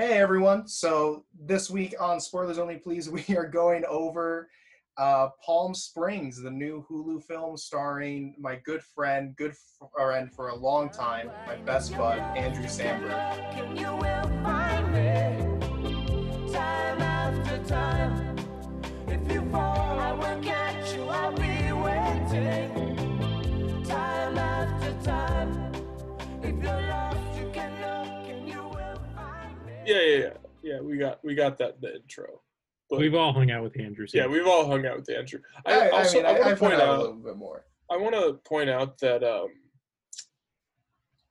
[0.00, 0.66] Hey everyone!
[0.66, 4.48] So this week on Spoilers Only, please, we are going over
[4.96, 9.52] uh, Palm Springs, the new Hulu film starring my good friend, good
[9.94, 14.19] friend for a long time, my best bud, Andrew Samberg.
[29.90, 30.30] Yeah, yeah, yeah.
[30.62, 32.42] Yeah, we got we got that the intro.
[32.88, 34.06] But- We've all hung out with Andrew.
[34.12, 35.40] Yeah, we've all hung out with Andrew.
[35.64, 37.36] I, I, I also mean, I, I, want to point point out a little bit
[37.36, 37.64] more.
[37.90, 39.48] I want to point out that um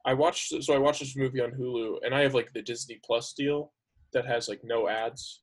[0.06, 3.00] I watched so I watched this movie on Hulu and I have like the Disney
[3.06, 3.74] Plus deal
[4.14, 5.42] that has like no ads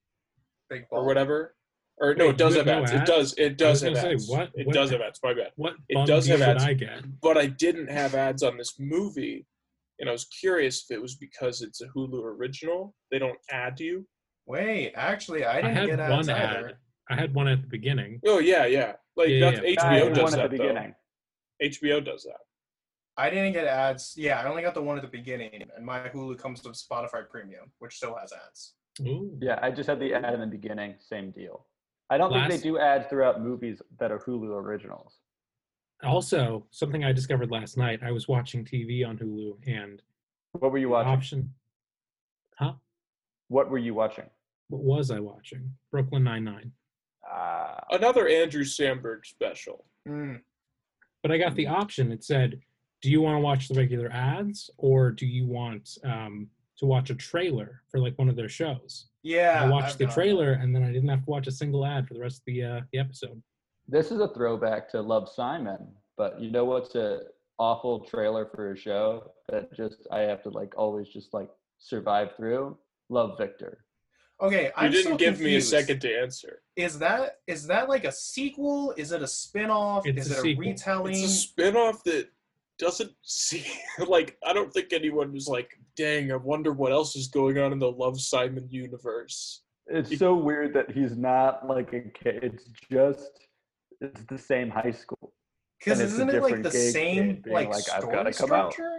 [0.69, 1.55] Big or whatever.
[1.99, 2.93] Or no, it does have have no ads.
[2.93, 3.35] It does.
[3.39, 4.29] It does have gonna say, ads.
[4.29, 5.21] what- It what- does have ads.
[5.23, 5.53] My bad.
[5.57, 6.65] What It does have ads.
[6.65, 7.21] I get?
[7.23, 9.47] But I didn't have ads on this movie,
[9.99, 12.95] and I was curious if it was because it's a Hulu original.
[13.11, 14.07] They don't add you.
[14.47, 16.69] Wait, actually, I I, didn't had get ads one either.
[16.69, 16.77] ad.
[17.11, 18.21] I had one at the beginning.
[18.27, 18.93] Oh yeah, yeah.
[19.17, 19.75] Like Yeah, that's yeah.
[19.77, 20.93] HBO I had does one that at the though.
[21.63, 22.37] HBO does that.
[23.17, 24.13] I didn't get ads.
[24.17, 27.27] Yeah, I only got the one at the beginning, and my Hulu comes with Spotify
[27.29, 28.75] Premium, which still has ads.
[29.01, 29.39] Ooh.
[29.41, 30.95] Yeah, I just had the ad in the beginning.
[30.99, 31.67] Same deal.
[32.11, 35.17] I don't Last- think they do ads throughout movies that are Hulu originals.
[36.05, 38.01] Also, something I discovered last night.
[38.03, 40.03] I was watching TV on Hulu, and
[40.53, 41.13] What were you watching?
[41.13, 41.55] option.
[42.59, 42.75] Huh?
[43.49, 44.29] What were you watching?
[44.69, 45.73] What was I watching?
[45.91, 46.73] Brooklyn Nine Nine.
[47.31, 49.85] Uh, Another Andrew Samberg special.
[50.09, 50.41] Mm.
[51.23, 52.13] But I got the option.
[52.13, 52.61] It said,
[53.03, 57.11] "Do you want to watch the regular ads, or do you want um, to watch
[57.11, 60.53] a trailer for like one of their shows?" Yeah, I watched I've the done trailer,
[60.53, 62.63] and then I didn't have to watch a single ad for the rest of the
[62.63, 63.43] uh, the episode.
[63.89, 67.21] This is a throwback to Love Simon, but you know what's a
[67.59, 72.37] awful trailer for a show that just I have to like always just like survive
[72.37, 72.77] through?
[73.09, 73.85] Love Victor.
[74.41, 76.63] Okay, You I'm didn't so give me a second to answer.
[76.77, 78.93] Is that is that like a sequel?
[78.97, 80.07] Is it a spin-off?
[80.07, 81.15] It's is a it a retelling?
[81.15, 82.29] It's a spin-off that
[82.79, 83.65] doesn't see
[84.09, 87.73] like I don't think anyone was like, dang, I wonder what else is going on
[87.73, 89.63] in the Love Simon universe.
[89.87, 92.41] It's so weird that he's not like a kid.
[92.43, 93.47] It's just
[94.01, 95.33] it's the same high school.
[95.79, 98.53] Because it's isn't it like the same kid being like, like, "I've story gotta come
[98.53, 98.99] out." structure?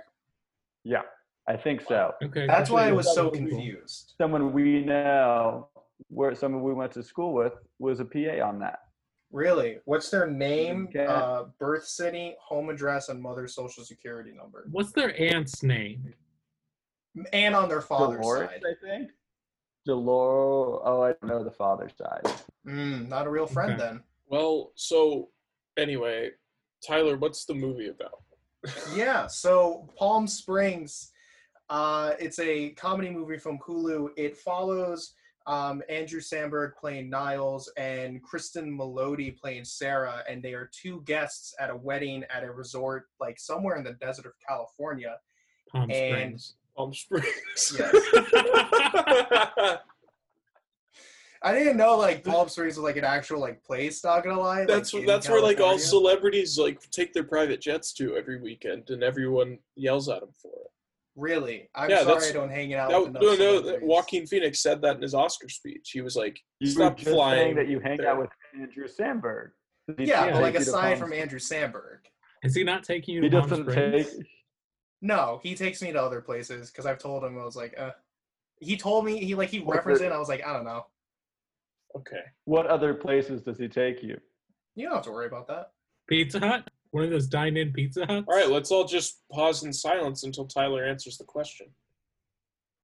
[0.84, 1.02] Yeah,
[1.48, 2.14] I think so.
[2.24, 4.14] Okay, That's why I was so that would confused.
[4.18, 5.70] Someone we know,
[6.10, 8.80] where someone we went to school with, was a PA on that.
[9.32, 9.80] Really?
[9.86, 11.06] What's their name, Okay.
[11.06, 14.68] uh, birth city, home address, and mother's social security number?
[14.72, 16.14] What's their aunt's name?
[17.34, 18.62] And on their father's Dolores, side.
[18.64, 19.12] I think.
[19.86, 20.82] Dolores.
[20.86, 22.22] Oh, I don't know the father's side.
[22.66, 23.82] Mm, not a real friend Okay.
[23.82, 24.04] then.
[24.28, 25.30] Well, so
[25.78, 26.32] anyway,
[26.86, 28.22] Tyler, what's the movie about?
[28.96, 31.12] yeah so palm springs
[31.70, 35.14] uh it's a comedy movie from hulu it follows
[35.46, 41.54] um andrew samberg playing niles and Cristin Milioti playing sarah and they are two guests
[41.60, 45.18] at a wedding at a resort like somewhere in the desert of california
[45.72, 46.56] Palm And- Springs.
[46.76, 47.80] Palm Springs.
[51.48, 54.66] i didn't know like palm springs was like an actual like place not gonna lie
[54.66, 58.90] that's in that's where like all celebrities like take their private jets to every weekend,
[58.90, 60.72] and everyone yells at them for it.
[61.16, 63.80] really i'm Yeah, sorry i don't hang out That, with no, no.
[63.82, 65.92] Joaquin Phoenix said that in his Oscar speech.
[65.94, 68.10] He was like, You "Stop were just flying." that you hang there.
[68.12, 69.50] out with Andrew Samberg.
[69.98, 72.00] Does yeah, but like you to aside from andrew samberg
[72.44, 74.08] Is he not taking you he to doesn't Springs?
[74.12, 74.26] take.
[75.02, 77.92] No, he takes me to other places because I've told him I was like, uh.
[78.60, 80.12] He told me he like he What referenced it.
[80.12, 80.86] I was like, I don't know.
[81.96, 84.20] "Okay, What other places does he take you?
[84.76, 85.72] You don't have to worry about that.
[86.08, 86.70] Pizza Hut?
[86.92, 88.26] One of those dine-in Pizza Huts?
[88.28, 91.68] all right, let's all just pause in silence until Tyler answers the question."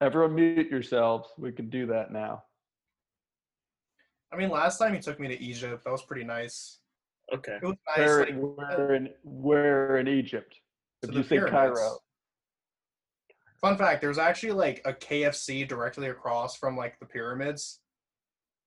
[0.02, 1.30] Everyone mute yourselves.
[1.38, 2.44] We can do that now.
[4.34, 6.80] I mean, last time he took me to Egypt, that was pretty nice.
[7.34, 7.98] Okay, It was nice.
[7.98, 10.60] Where, like, where in where in Egypt?
[11.04, 11.80] If you say pyramids.
[11.80, 11.98] Cairo,
[13.62, 17.80] Fun fact: There's actually like a KFC directly across from like the pyramids.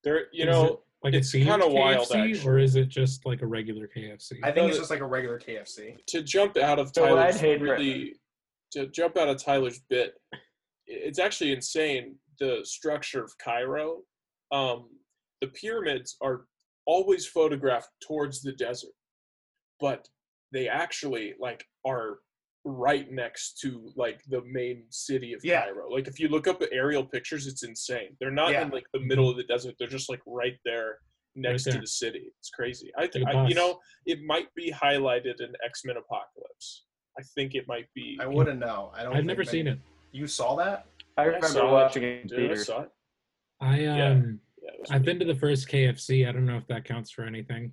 [0.05, 0.27] There.
[0.33, 3.43] You Is know, it like it's a kinda wild, KFC, or is it just like
[3.43, 4.41] a regular KFC?
[4.43, 5.97] I think it's just like a regular KFC.
[6.07, 8.17] to jump out of So I'd Tyler's really
[8.73, 10.15] to jump out of Tyler's bit,
[10.87, 14.03] it's actually insane the structure of Cairo.
[14.53, 14.89] Um,
[15.41, 16.47] the pyramids are
[16.87, 18.93] always photographed towards the desert,
[19.81, 20.09] but
[20.53, 22.19] they actually like are
[22.69, 25.63] right next to like the main city of Yeah.
[25.65, 25.89] Cairo.
[25.91, 28.17] Like if you look up the aerial pictures, it's insane.
[28.21, 28.63] They're not Yeah.
[28.63, 29.77] in like the middle of the desert.
[29.79, 30.99] They're just like right there
[31.37, 31.81] next to there.
[31.83, 32.33] the city.
[32.41, 32.91] It's crazy.
[32.99, 36.85] I think Like I, a you know it might be highlighted in X Men Apocalypse.
[37.19, 38.19] I think it might be.
[38.21, 38.91] I wouldn't know.
[38.95, 39.17] I don't.
[39.17, 39.79] I've never many- seen it.
[40.13, 40.87] You saw that?
[41.17, 41.73] I I remember saw it.
[41.73, 42.67] watching it in Dude, I theaters.
[42.67, 42.91] saw it.
[43.61, 44.07] I Yeah.
[44.11, 46.27] um Yeah, it was I've been to the first KFC.
[46.29, 47.73] I don't know if that counts for anything.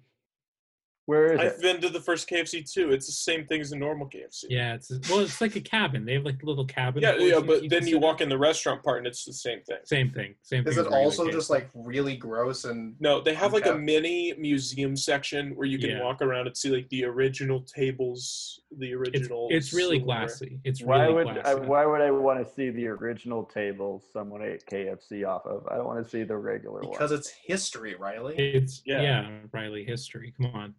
[1.06, 1.62] Where is I've it?
[1.62, 2.92] been to the first KFC too.
[2.92, 4.46] It's the same thing as a normal KFC.
[4.50, 6.06] Yeah, it's well, it's like a cabin.
[6.06, 7.02] They have like little cabin.
[7.04, 7.40] yeah, yeah.
[7.42, 9.78] But you then you walk in the restaurant part, and it's the same thing.
[9.84, 10.36] Same thing.
[10.44, 10.86] Same Is thing.
[10.86, 11.54] it as regular also just KFC.
[11.56, 13.80] like really gross and No, they have like a Okay.
[13.80, 16.04] mini museum section where you can Yeah.
[16.04, 19.48] walk around and see like the original tables, the it's, original.
[19.52, 20.20] it's really silverware.
[20.28, 20.60] glassy.
[20.64, 21.60] It's Why really would I, glassy.
[21.68, 25.68] why would I want to see the original table someone ate KFC off of?
[25.68, 26.92] I don't want to see the regular one.
[26.92, 28.38] because it's history, Riley.
[28.38, 29.02] It's Yeah.
[29.02, 29.30] yeah.
[29.52, 30.34] Riley history.
[30.38, 30.76] Come on.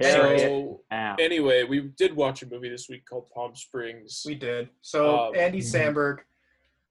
[0.00, 1.20] Carry it So out.
[1.20, 4.22] anyway, we did watch a movie this week called Palm Springs.
[4.26, 4.70] We did.
[4.80, 5.64] So Um, Andy Mhm.
[5.94, 6.18] Samberg,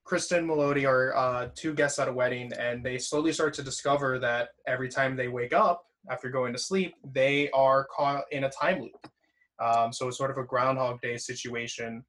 [0.05, 4.19] Cristin Milioti are uh, two guests at a wedding, and they slowly start to discover
[4.19, 8.49] that every time they wake up after going to sleep, they are caught in a
[8.49, 9.07] time loop.
[9.59, 12.03] Um, so it's sort of a Groundhog Day situation.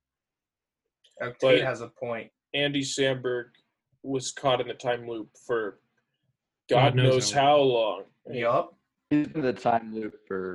[1.20, 2.30] Uh, Tate has a point.
[2.54, 3.50] Andy Samberg
[4.02, 5.78] was caught in a time loop for
[6.68, 8.04] God God, knows knows, how how long.
[8.30, 8.74] Yup.
[9.12, 10.54] He's in the time loop for.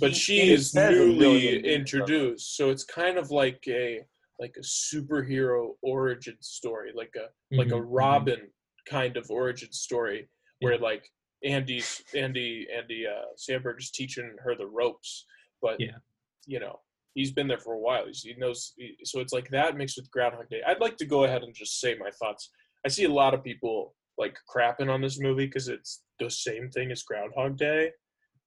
[0.00, 1.70] But He- she is says a million newly years of it.
[1.74, 4.00] introduced, so it's kind of like a
[4.40, 7.86] like a superhero origin story, like a like a Mhm, mhm.
[7.90, 8.52] Robin
[8.86, 10.28] kind of origin story,
[10.60, 11.04] where like
[11.44, 15.26] Andy's Andy Andy uh, Samberg is teaching her the ropes,
[15.60, 15.98] but Yeah.
[16.46, 16.80] you know
[17.14, 18.06] he's been there for a while.
[18.06, 20.62] He's, he knows, he- so it's like that mixed with Groundhog Day.
[20.66, 22.50] I'd like to go ahead and just say my thoughts.
[22.86, 26.70] I see a lot of people like crapping on this movie because it's the same
[26.70, 27.90] thing as Groundhog Day,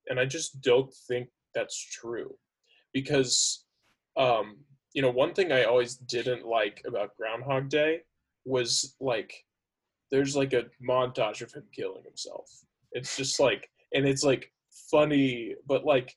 [0.07, 2.35] and I just don't think that's true.
[2.93, 3.65] Because
[4.17, 4.57] um
[4.93, 7.99] you know one thing i always didn't like about groundhog day
[8.45, 9.33] was like
[10.11, 12.49] there's like a montage of him killing himself.
[12.91, 14.51] It's just like and it's like
[14.91, 16.15] funny but like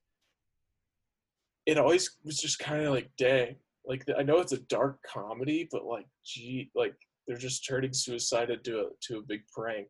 [1.67, 5.69] it always was just kind of like dang like i know it's a dark comedy
[5.71, 6.95] but like gee like
[7.27, 9.89] they're just turning suicide into a to a big prank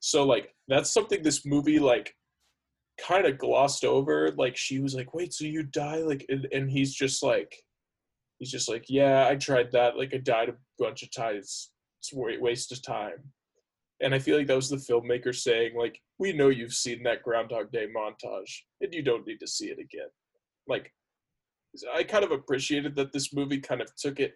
[0.00, 2.14] so like that's something this movie like
[2.98, 4.32] kind of glossed over.
[4.36, 5.98] Like she was like wait so you die?
[5.98, 7.54] Like and, and he's just like
[8.38, 9.96] he's just like yeah i tried that.
[9.96, 11.70] Like i died a bunch of times.
[12.00, 13.32] It's a waste of time.
[14.00, 17.22] And i feel like that was the filmmaker saying like we know you've seen that
[17.22, 20.08] groundhog day montage and you don't need to see it again.
[20.66, 20.92] Like
[21.94, 24.34] i kind of appreciated that this movie kind of took it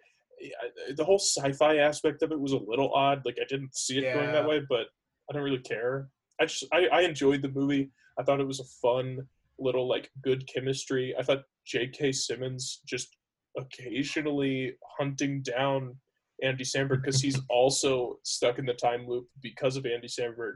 [0.97, 3.21] the whole sci-fi aspect of it was a little odd.
[3.25, 4.87] Like i didn't see it going that way but
[5.29, 6.09] i don't really care
[6.39, 9.27] i just I, I enjoyed the movie I thought it was a fun
[9.59, 11.13] little like good chemistry.
[11.17, 12.11] I thought J.K.
[12.11, 13.15] Simmons just
[13.57, 15.95] occasionally hunting down
[16.43, 20.55] Andy Samberg because he's also stuck in the time loop because of Andy Samberg.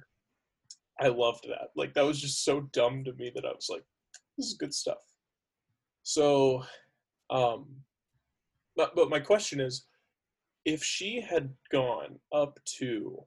[1.00, 1.70] I loved that.
[1.76, 3.84] Like that was just so dumb to me that I was like,
[4.38, 4.98] this is good stuff.
[6.04, 6.64] So,
[7.30, 7.68] um,
[8.76, 9.86] but but my question is,
[10.66, 13.24] if she had gone up to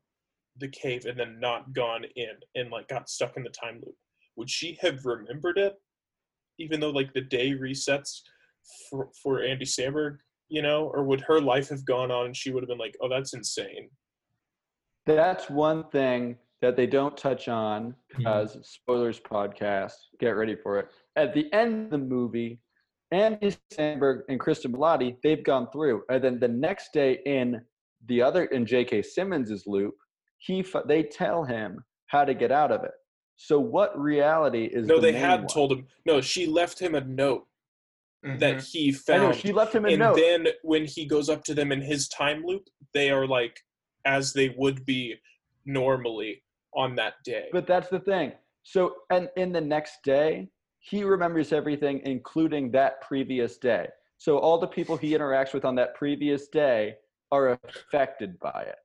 [0.60, 3.94] the cave and then not gone in and like got stuck in the time loop
[4.36, 5.74] would she have remembered it
[6.58, 8.20] even though like the day resets
[8.88, 10.18] for, for andy samberg
[10.48, 12.96] you know or would her life have gone on and she would have been like
[13.02, 13.88] oh that's insane
[15.06, 18.26] That's one thing that they don't touch on Mhm.
[18.26, 19.94] as spoilers podcast.
[20.18, 20.88] Get ready for it.
[21.16, 22.60] At the end of the movie,
[23.10, 26.04] Andy Samberg and Cristin Milioti, they've gone through.
[26.10, 27.64] And then the next day in
[28.06, 29.02] the other in J.K.
[29.02, 29.94] Simmons's loop,
[30.40, 32.92] he they tell him how to get out of it.
[33.36, 35.48] So what reality is no the they main had one?
[35.48, 37.46] told him no she left him a note
[38.22, 38.70] that Mhm.
[38.72, 40.16] he I know found she left him a and note.
[40.16, 43.56] then when he goes up to them in his time loop they are like
[44.04, 45.14] as they would be
[45.64, 46.42] normally
[46.74, 48.32] on that day But that's the thing.
[48.62, 50.48] So, and in the next day,
[50.80, 53.88] he remembers everything, including that previous day.
[54.18, 56.96] So, all the people he interacts with on that previous day
[57.32, 58.76] are affected by it,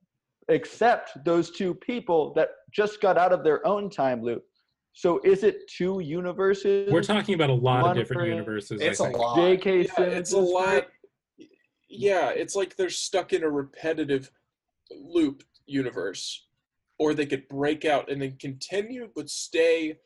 [0.48, 4.44] except those two people that just got out of their own time loop.
[4.92, 6.90] So, is it two universes?
[6.90, 8.80] We're talking about a lot of different for- universes.
[8.80, 9.18] It's I a think.
[9.18, 9.36] lot.
[9.36, 9.78] J.K.
[9.98, 10.86] yeah, it's a lot.
[11.88, 14.30] Yeah, it's like they're stuck in a repetitive
[14.90, 16.46] loop universe,
[16.98, 19.98] or they could break out and then continue, but stay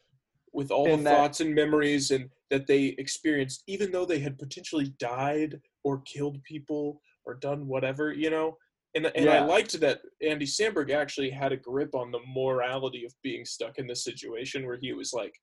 [0.52, 4.18] with all In the that- thoughts and memories and that they experienced, even though they
[4.18, 8.56] had potentially died or killed people or done whatever, you know.
[8.94, 13.12] And and I liked that Andy Samberg actually had a grip on the morality of
[13.22, 15.34] being stuck in this situation where he was like,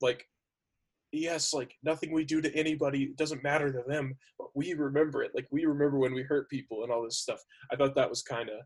[0.00, 0.24] like
[1.12, 5.32] yes, like nothing we do to anybody doesn't matter to them, but we remember it.
[5.34, 7.40] Like we remember when we hurt people and all this stuff.
[7.72, 8.60] I thought that was kind of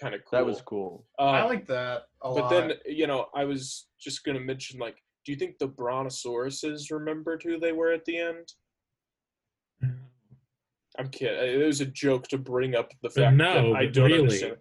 [0.00, 0.38] kind of cool.
[0.38, 1.06] That was cool.
[1.18, 2.50] I Uh, like that a but lot.
[2.50, 7.42] then you know, I was just gonna mention like, do you think the brontosauruses remembered
[7.42, 8.52] who they were at the end?
[10.98, 11.60] I'm kidding.
[11.60, 14.20] It was a joke to bring up the fact no, that I don't really.
[14.20, 14.56] understand.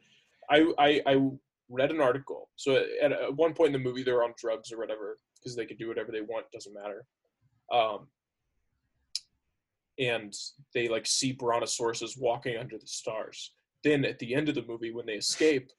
[0.49, 1.29] I, I I
[1.69, 2.49] read an article.
[2.55, 5.65] So at, at one point in the movie, they're on drugs or whatever because they
[5.65, 6.45] could do whatever they want.
[6.51, 7.05] Doesn't matter.
[7.71, 8.07] Um,
[9.99, 10.33] and
[10.73, 13.53] they like see brontosauruses walking under the stars.
[13.83, 15.71] Then at the end of the movie, when they escape,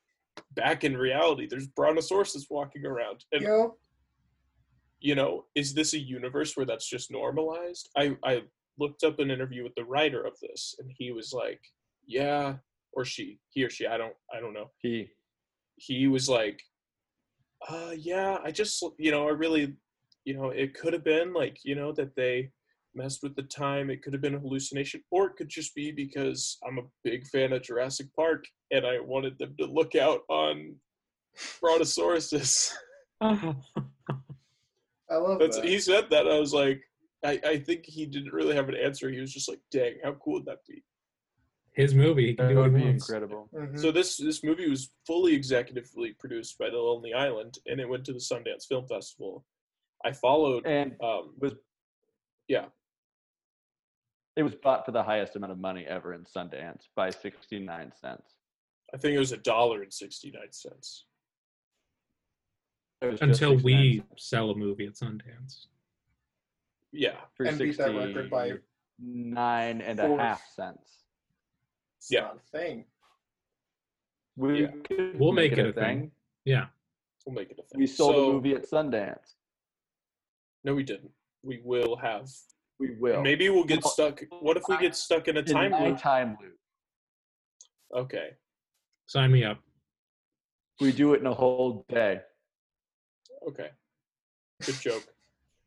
[0.54, 3.24] back in reality, there's brontosauruses walking around.
[3.32, 3.76] And You know,
[5.00, 7.88] you know, is this a universe where that's just normalized?
[7.96, 8.42] I, I
[8.78, 11.60] looked up an interview with the writer of this and he was like,
[12.06, 12.54] yeah,
[12.92, 14.70] or she, he or she, I don't, I don't know.
[14.78, 15.08] He.
[15.80, 16.60] He was like,
[17.68, 19.74] uh, yeah, I just, you know, I really,
[20.24, 22.50] you know, it could have been like, you know, that they
[22.94, 23.90] messed with the time.
[23.90, 27.26] It could have been a hallucination or it could just be because I'm a big
[27.28, 30.74] fan of Jurassic Park and I wanted them to look out on
[31.62, 32.72] brontosauruses.
[33.20, 35.64] I love That's that.
[35.64, 36.26] he said that.
[36.26, 36.82] I was like,
[37.24, 39.10] I, I think he didn't really have an answer.
[39.10, 40.84] He was just like, dang, how cool would that be?
[41.72, 42.28] His movie.
[42.28, 43.08] He can That do would be wants.
[43.08, 43.48] incredible.
[43.54, 43.78] Mhm.
[43.78, 48.04] So this this movie was fully executively produced by The Lonely Island, and it went
[48.06, 49.44] to the Sundance Film Festival.
[50.04, 50.66] I followed.
[50.66, 51.54] And Um, was
[52.48, 52.66] Yeah.
[54.36, 58.34] It was bought for the highest amount of money ever in Sundance by 69 cents.
[58.94, 61.04] I think it was a dollar and sixty nine cents.
[63.02, 65.66] It was just Until we cents sell a movie at Sundance.
[66.92, 68.52] Yeah, for And beat that record by
[68.98, 71.04] nine and a half cents.
[71.98, 72.20] It's yeah.
[72.22, 72.84] not a thing.
[74.36, 74.70] We Yeah.
[74.84, 76.12] could We'll make it a thing.
[76.44, 76.66] Yeah.
[77.26, 77.78] we'll make it a thing.
[77.78, 79.34] We sold So- a movie at Sundance.
[80.64, 81.12] No, we didn't.
[81.42, 82.28] We will have.
[82.78, 83.22] We will.
[83.22, 84.22] Maybe we'll get Well, stuck.
[84.40, 85.98] What if we get stuck in a in time my loop?
[85.98, 86.58] time loop.
[87.92, 88.36] Okay.
[89.06, 89.58] Sign me up.
[90.80, 92.22] We do it in a whole day.
[93.48, 93.70] Okay.
[94.64, 95.14] Good joke.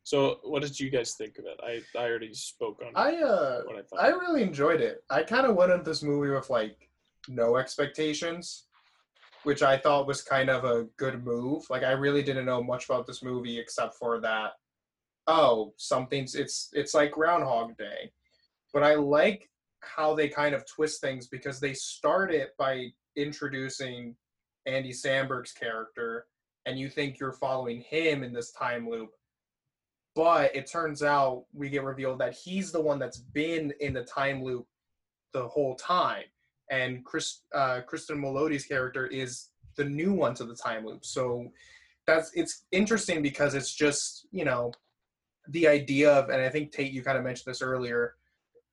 [0.04, 1.60] So, what did you guys think of it?
[1.62, 4.02] I, I already spoke on I uh what I thought.
[4.02, 5.04] I really enjoyed it.
[5.10, 6.88] I kind of went into this movie with like
[7.28, 8.64] no expectations,
[9.44, 11.64] which I thought was kind of a good move.
[11.70, 14.52] Like I really didn't know much about this movie except for that
[15.26, 18.12] oh, something's it's it's like Groundhog Day.
[18.72, 19.48] But I like
[19.80, 24.16] how they kind of twist things because they start it by introducing
[24.66, 26.26] Andy Samberg's character
[26.66, 29.10] and you think you're following him in this time loop
[30.14, 34.04] but it turns out we get revealed that he's the one that's been in the
[34.04, 34.66] time loop
[35.32, 36.24] the whole time.
[36.70, 41.04] And chris uh, Cristin Milioti's character is the new one to the time loop.
[41.04, 41.48] So
[42.06, 44.72] that's it's interesting because it's just you know
[45.48, 48.14] the idea of and i think tate you kind of mentioned this earlier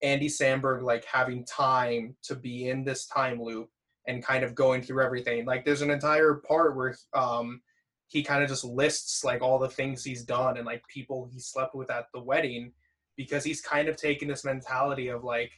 [0.01, 3.69] andy samberg like having time to be in this time loop
[4.10, 5.46] and kind of going through everything.
[5.46, 7.62] Like there's an entire part where um
[8.10, 11.39] he kind of just lists like all the things he's done and like people he
[11.39, 12.74] slept with at the wedding
[13.16, 15.51] because he's kind of taken this mentality of like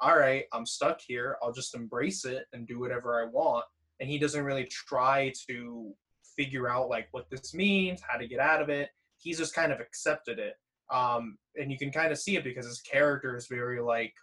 [0.00, 1.36] all right i'm stuck here.
[1.42, 3.64] I'll just embrace it and do whatever i want.
[4.00, 5.92] And he doesn't really try to
[6.36, 8.88] figure out like what this means how to get out of it.
[9.18, 10.54] He's just kind of accepted it.
[10.90, 14.14] Um and you can kind of see it because his character is very like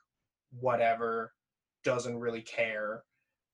[0.60, 1.34] whatever
[1.84, 3.04] doesn't really care.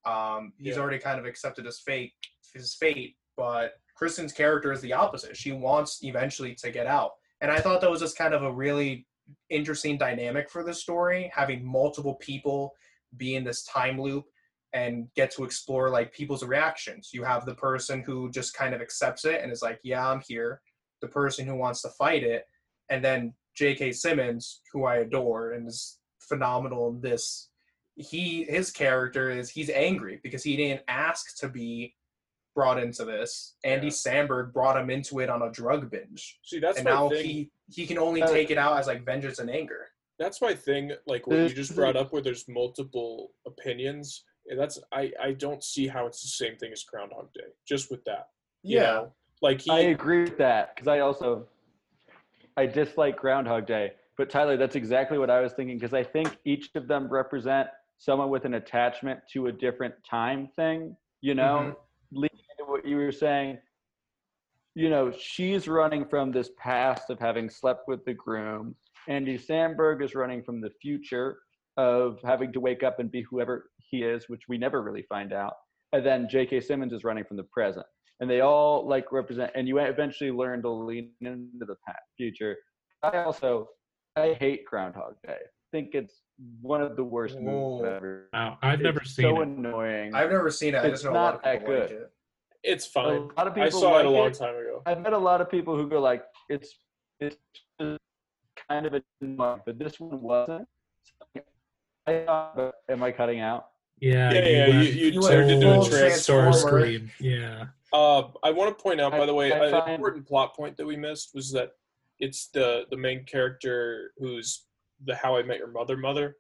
[0.05, 0.81] Um he's Yeah.
[0.81, 2.13] already kind of accepted his fate
[2.53, 5.38] his fate but Kristen's character is the opposite.
[5.38, 7.12] She wants eventually to get out.
[7.39, 9.05] And I thought that was just kind of a really
[9.51, 12.74] interesting dynamic for the story, having multiple people
[13.17, 14.25] be in this time loop
[14.74, 17.12] and get to explore like people's reactions.
[17.13, 20.22] You have the person who just kind of accepts it and is like, "Yeah, I'm
[20.27, 20.62] here."
[21.01, 22.46] The person who wants to fight it,
[22.89, 23.91] and then J.K.
[23.91, 27.50] Simmons, who I adore and is phenomenal in this.
[27.96, 31.93] He his character is he's angry because he didn't ask to be
[32.53, 33.55] brought into this.
[33.63, 33.91] Andy Yeah.
[33.93, 37.25] Samberg brought him into it on a drug binge, See, that's and my now thing.
[37.25, 39.88] he he can only Uh, take it out as like vengeance and anger.
[40.20, 44.77] that's my thing like what you just brought up where there's multiple opinions and that's
[44.91, 48.27] i i don't see how it's the same thing as groundhog day just with that
[48.62, 49.13] you Yeah, know?
[49.41, 51.48] like he I agree with that because I also
[52.58, 53.93] I dislike Groundhog Day.
[54.17, 57.70] But Tyler, that's exactly what I was thinking because I think each of them represent
[57.98, 60.96] someone with an attachment to a different time thing.
[61.22, 61.75] You know,
[62.11, 63.57] leading into what you were saying.
[64.75, 68.75] You know, she's running from this past of having slept with the groom.
[69.07, 71.39] Andy Samberg is running from the future
[71.77, 75.33] of having to wake up and be whoever he is, which we never really find
[75.33, 75.53] out.
[75.93, 76.61] And then J.K.
[76.61, 77.85] Simmons is running from the present
[78.21, 82.55] and they all like represent and you eventually learn to lean into the pa- future
[83.03, 83.67] i also
[84.15, 86.21] i hate groundhog day i think it's
[86.62, 89.48] one of the worst movies ever Wow, I've never It's seen so it.
[89.48, 90.79] annoying I've never seen it.
[90.79, 91.98] I It's just know a lot of not that people like good.
[92.01, 92.12] it.
[92.63, 95.17] it's a lot of people i saw it a long time ago i've met a
[95.17, 96.75] lot of people who go like it's
[97.19, 97.38] it's
[98.69, 99.01] kind of a
[99.65, 100.67] but this one wasn't
[102.07, 103.67] I thought, am I cutting out?
[104.00, 106.50] Yeah, Yeah, yeah, you- you You turned into a transformer.
[106.50, 107.00] transformer.
[107.19, 107.65] Yeah.
[107.93, 110.55] Uh, I want to point out, by I- the way, I an find- important plot
[110.55, 111.74] point that we missed was that
[112.19, 114.65] it's the the main character who's
[115.05, 116.38] the How I Met Your Mother mother,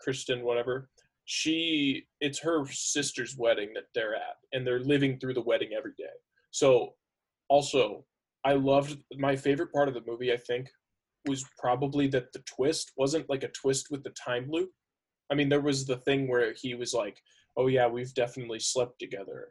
[0.00, 0.88] Kristen, whatever.
[1.24, 5.92] She, it's her sister's wedding that they're at, and they're living through the wedding every
[5.96, 6.04] day.
[6.50, 6.94] So,
[7.48, 8.04] also,
[8.44, 10.32] I loved my favorite part of the movie.
[10.32, 10.68] I think
[11.26, 14.70] was probably that the twist wasn't like a twist with the time loop.
[15.30, 17.18] I mean, there was the thing where he was like,
[17.56, 19.48] "Oh yeah, we've definitely slept together,"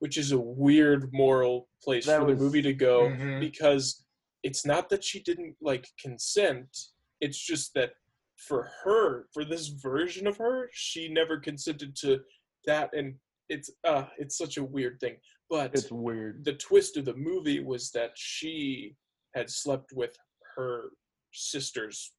[0.00, 3.38] which is a weird moral place That for was- the movie to go Mhm.
[3.38, 4.04] because
[4.42, 6.76] it's not that she didn't like consent.
[7.24, 7.92] It's just that
[8.36, 12.20] for her, for this version of her, she never consented to
[12.66, 13.14] that, and
[13.48, 15.16] it's uh, it's such a weird thing.
[15.50, 16.44] But It's weird.
[16.44, 18.96] the twist of the movie was that she
[19.34, 20.14] had slept with
[20.56, 20.90] her
[21.32, 22.12] sister's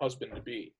[0.00, 0.74] husband to be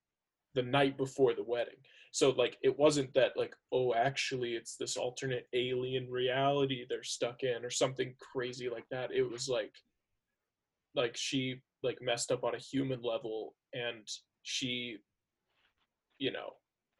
[0.54, 1.80] the night before the wedding.
[2.12, 7.42] So like it wasn't that like oh actually it's this alternate alien reality they're stuck
[7.42, 9.10] in or something crazy like that.
[9.12, 9.74] It was like
[10.94, 14.06] like she like messed up on a human level and
[14.42, 14.96] she
[16.18, 16.54] you know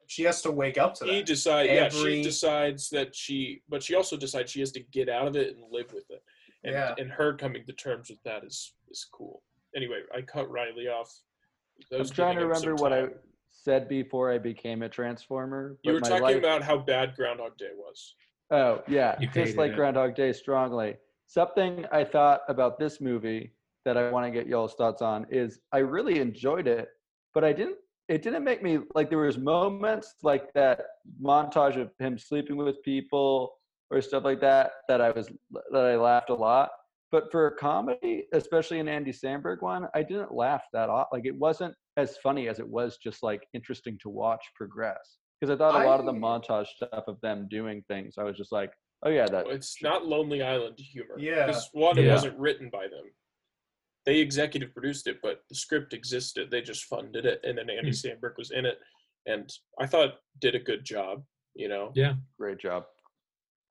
[0.06, 1.26] She has to wake up to he that.
[1.26, 5.08] decide yeah Every- she decides that she but she also decides she has to get
[5.08, 6.22] out of it and live with it
[6.64, 6.94] and Yeah.
[6.98, 9.42] and her coming to terms with that is is cool
[9.76, 11.10] anyway i cut riley off
[11.90, 13.14] I I'm was trying to giving him some remember what I time.
[13.50, 15.78] said before I became a transformer.
[15.82, 18.14] you but were my talking life- about how bad groundhog day was
[18.50, 19.76] Oh yeah, You just hated like it.
[19.76, 20.96] Groundhog Day strongly.
[21.26, 25.60] Something I thought about this movie that I want to get y'all's thoughts on is
[25.72, 26.88] I really enjoyed it,
[27.34, 27.76] but I didn't.
[28.08, 30.80] It didn't make me like there was moments like that
[31.22, 33.54] montage of him sleeping with people
[33.90, 35.30] or stuff like that that I was
[35.70, 36.70] that I laughed a lot.
[37.10, 41.08] But for a comedy, especially an Andy Samberg one, I didn't laugh that off.
[41.12, 45.18] Like it wasn't as funny as it was just like interesting to watch progress.
[45.40, 48.36] Because I thought a lot of the montage stuff of them doing things, I was
[48.36, 48.72] just like,
[49.04, 49.46] oh yeah, that.
[49.48, 51.46] it's not lonely island humor Yeah.
[51.46, 52.14] because one it Yeah.
[52.14, 53.04] wasn't written by them
[54.06, 57.90] they executive produced it but the script existed they just funded it and then andy
[57.90, 58.08] Hmm.
[58.08, 58.78] samberg was in it
[59.26, 61.22] and i thought did a good job
[61.54, 62.14] you know Yeah.
[62.38, 62.84] Great job.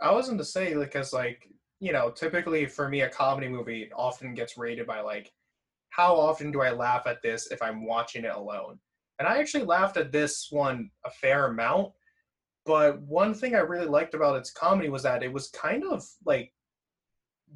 [0.01, 1.47] I wasn't to say because like
[1.79, 5.31] you know typically for me a comedy movie often gets rated by like
[5.89, 8.79] how often do I laugh at this if I'm watching it alone,
[9.19, 11.91] and I actually laughed at this one a fair amount.
[12.65, 16.03] But one thing I really liked about its comedy was that it was kind of
[16.25, 16.53] like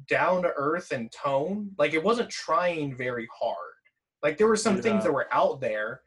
[0.08, 1.70] down to earth in tone.
[1.78, 3.56] Like it wasn't trying very hard.
[4.22, 4.82] Like there were some Yeah.
[4.82, 6.02] things that were out there,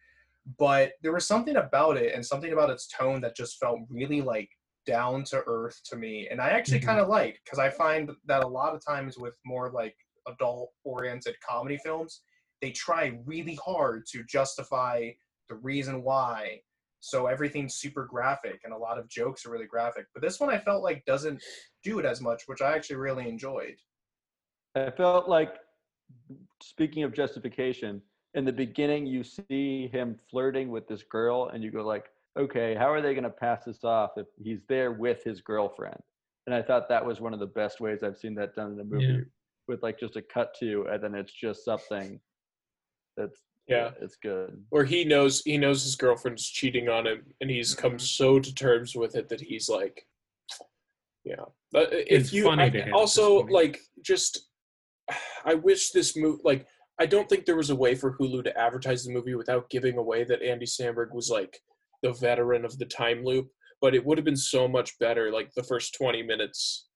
[0.58, 4.21] but there was something about it and something about its tone that just felt really
[4.21, 4.49] like
[4.86, 6.86] down to earth to me and i actually Mhm.
[6.86, 10.71] kind of liked because i find that a lot of times with more like adult
[10.84, 12.23] oriented comedy films
[12.62, 15.12] they try really hard to justify
[15.47, 16.60] the reason why
[16.99, 20.49] so everything's super graphic and a lot of jokes are really graphic but this one
[20.49, 21.41] i felt like doesn't
[21.83, 23.75] do it as much which i actually really enjoyed
[24.75, 25.55] I felt like,
[26.62, 28.01] speaking of justification,
[28.35, 32.05] in the beginning you see him flirting with this girl, and you go like,
[32.38, 35.99] okay, how are they going to pass this off if he's there with his girlfriend?
[36.45, 38.79] And I thought that was one of the best ways I've seen that done in
[38.79, 39.19] a movie, Yeah.
[39.67, 42.19] with like just a cut to, and then it's just something
[43.17, 43.91] that's Yeah.
[44.01, 44.63] it's good.
[44.71, 48.01] Or he knows he knows his girlfriend's cheating on him, and he's come Mhm.
[48.01, 50.05] so to terms with it that he's like,
[51.23, 51.45] yeah.
[51.71, 54.49] But if It's you funny I- to him also this like just,
[55.45, 56.67] I wish this movie like
[57.01, 59.97] I don't think there was a way for Hulu to advertise the movie without giving
[59.97, 61.58] away that Andy Samberg was like
[62.03, 63.49] the veteran of the time loop.
[63.82, 66.89] But it would have been so much better, like the first twenty minutes,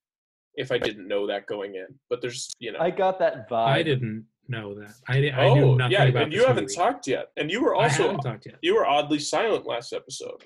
[0.56, 1.88] if I didn't know that going in.
[2.10, 2.80] But there's, you know.
[2.80, 3.68] I got that vibe.
[3.68, 4.94] I didn't know that.
[5.08, 6.76] I, di- I knew oh nothing yeah, about and you this haven't movie.
[6.76, 8.56] talked yet, and you were I also haven't talked yet.
[8.62, 10.44] you were oddly silent last episode.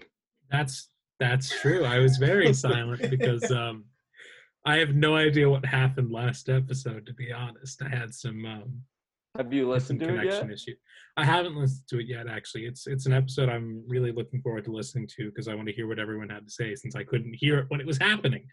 [0.51, 0.89] That's
[1.19, 1.83] that's true.
[1.83, 3.85] I was very silent because um,
[4.65, 7.05] I have no idea what happened last episode.
[7.05, 8.81] To be honest, I had some um,
[9.37, 10.53] Have you listened to it connection yet?
[10.53, 10.75] issue.
[11.17, 12.27] I haven't listened to it yet.
[12.27, 15.67] Actually, it's it's an episode I'm really looking forward to listening to because I want
[15.67, 17.97] to hear what everyone had to say since I couldn't hear it when it was
[17.97, 18.45] happening.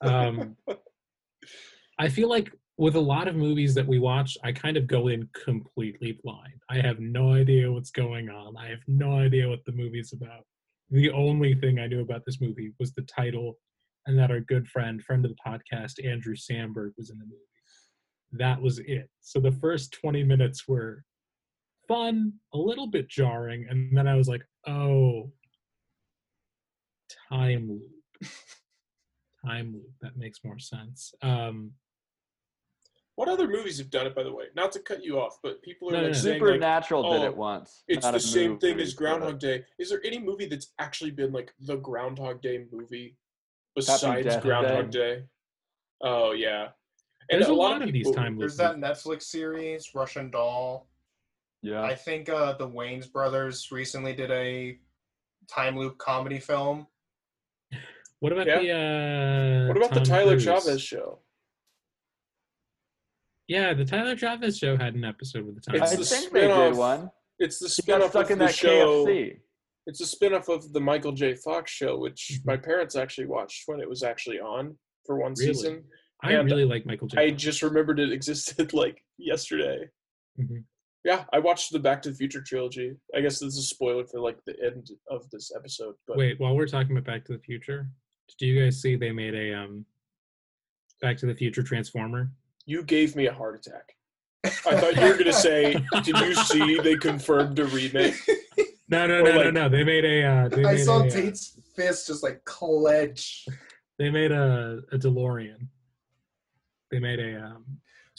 [0.00, 0.56] Um,
[1.98, 5.08] I feel like with a lot of movies that we watch, I kind of go
[5.08, 6.60] in completely blind.
[6.68, 8.56] I have no idea what's going on.
[8.56, 10.44] I have no idea what the movie's about.
[10.90, 13.58] The only thing I knew about this movie was the title
[14.06, 17.38] and that our good friend, friend of the podcast, Andrew Samberg, was in the movie.
[18.32, 19.08] That was it.
[19.20, 21.04] So the first 20 minutes were
[21.86, 25.30] fun, a little bit jarring, and then I was like, oh,
[27.32, 28.30] time loop.
[29.46, 29.90] time loop.
[30.02, 31.14] That makes more sense.
[31.22, 31.72] Um,
[33.16, 34.46] What other movies have done it, by the way?
[34.56, 36.18] Not to cut you off, but people are No, no, like no.
[36.18, 37.84] saying like, Supernatural did oh, it once.
[37.86, 39.64] it's the a same thing as Groundhog Day.
[39.78, 43.16] Is there any movie that's actually been like the Groundhog Day movie
[43.76, 45.16] besides Groundhog Day.
[45.16, 45.24] Day?
[46.02, 46.68] Oh yeah,
[47.30, 48.74] and There's a lot of these people- time There's loops.
[48.74, 50.88] that Netflix series, Russian Doll.
[51.62, 51.82] Yeah.
[51.82, 54.78] I think uh, the Wayans brothers recently did a
[55.48, 56.86] time loop comedy film.
[58.18, 58.58] What about Yeah.
[58.60, 60.44] the uh What about the Tyler Cruise?
[60.44, 61.20] Chavez show?
[63.48, 65.82] Yeah, the Tyler Travis show had an episode with the Tyler.
[65.82, 66.08] It's Chavez.
[66.10, 67.10] the think they did spin-off one.
[67.38, 69.04] It's the He got spin-off stuck of in the that show.
[69.06, 69.40] KFC.
[69.86, 71.34] It's a spin-off of the Michael J.
[71.34, 72.46] Fox show, which Mhm.
[72.46, 75.52] my parents actually watched when it was actually on for one Really?
[75.52, 75.84] season.
[76.22, 77.18] I and really like Michael J.
[77.20, 77.42] I Fox.
[77.42, 79.90] just remembered it existed like yesterday.
[80.40, 80.64] Mhm.
[81.04, 82.96] Yeah, I watched the Back to the Future trilogy.
[83.14, 86.40] I guess this is a spoiler for like the end of this episode, but Wait,
[86.40, 87.90] while we're talking about Back to the Future,
[88.38, 89.84] did you guys see they made a um
[91.02, 92.30] Back to the Future Transformer?
[92.66, 93.92] You gave me a heart attack.
[94.44, 98.14] I thought you were gonna say, "Did you see they confirmed a remake?"
[98.88, 99.68] No, no, Or no, no, like- no.
[99.70, 100.22] They made a.
[100.24, 103.46] Uh, they I made saw a, uh, Tate's fist just like clench.
[103.98, 105.68] They made a, a DeLorean.
[106.90, 107.64] They made a um,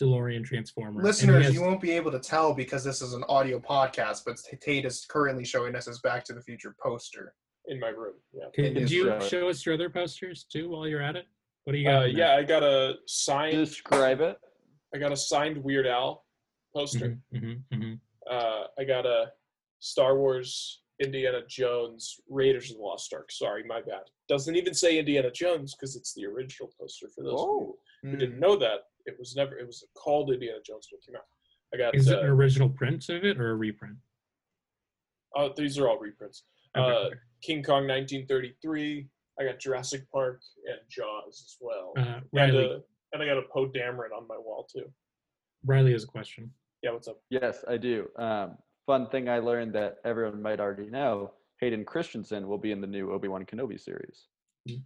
[0.01, 1.03] DeLorean Transformer.
[1.03, 4.37] Listeners, has- you won't be able to tell because this is an audio podcast, but
[4.59, 7.35] Tate is currently showing us his Back to the Future poster.
[7.67, 8.15] in my room.
[8.33, 8.45] Yeah.
[8.53, 11.25] Can, It could you show show us your other posters too while you're at it?
[11.65, 12.03] What do you got?
[12.03, 13.57] Uh, yeah, I got a signed.
[13.57, 14.37] Describe it.
[14.93, 16.23] I got a signed Weird Al
[16.73, 17.19] poster.
[17.33, 17.99] Mhm, mhm, mhm.
[18.29, 19.31] Uh, I got a
[19.79, 23.31] Star Wars, Indiana Jones, Raiders of the Lost Ark.
[23.31, 24.03] Sorry, my bad.
[24.29, 27.07] Doesn't even say Indiana Jones because it's the original poster.
[27.09, 27.79] For those of Oh.
[28.03, 29.57] who didn't know that, it was never.
[29.57, 31.25] It was called Indiana Jones when it came out.
[31.73, 31.95] I got.
[31.95, 33.97] Is it an uh, original print of it or a reprint?
[35.37, 36.43] oh, these are all reprints.
[36.77, 37.15] Okay, Uh, okay.
[37.41, 39.09] King Kong 1933.
[39.39, 41.93] I got Jurassic Park and Jaws as well.
[41.97, 42.79] Uh, and, uh,
[43.13, 44.85] and I got a Poe Dameron on my wall too.
[45.65, 46.51] Riley has a question.
[46.81, 47.19] Yeah, what's up?
[47.29, 48.07] Yes, I do.
[48.17, 52.81] Um, fun thing I learned that everyone might already know: Hayden Christensen will be in
[52.81, 54.27] the new Obi Wan Kenobi series.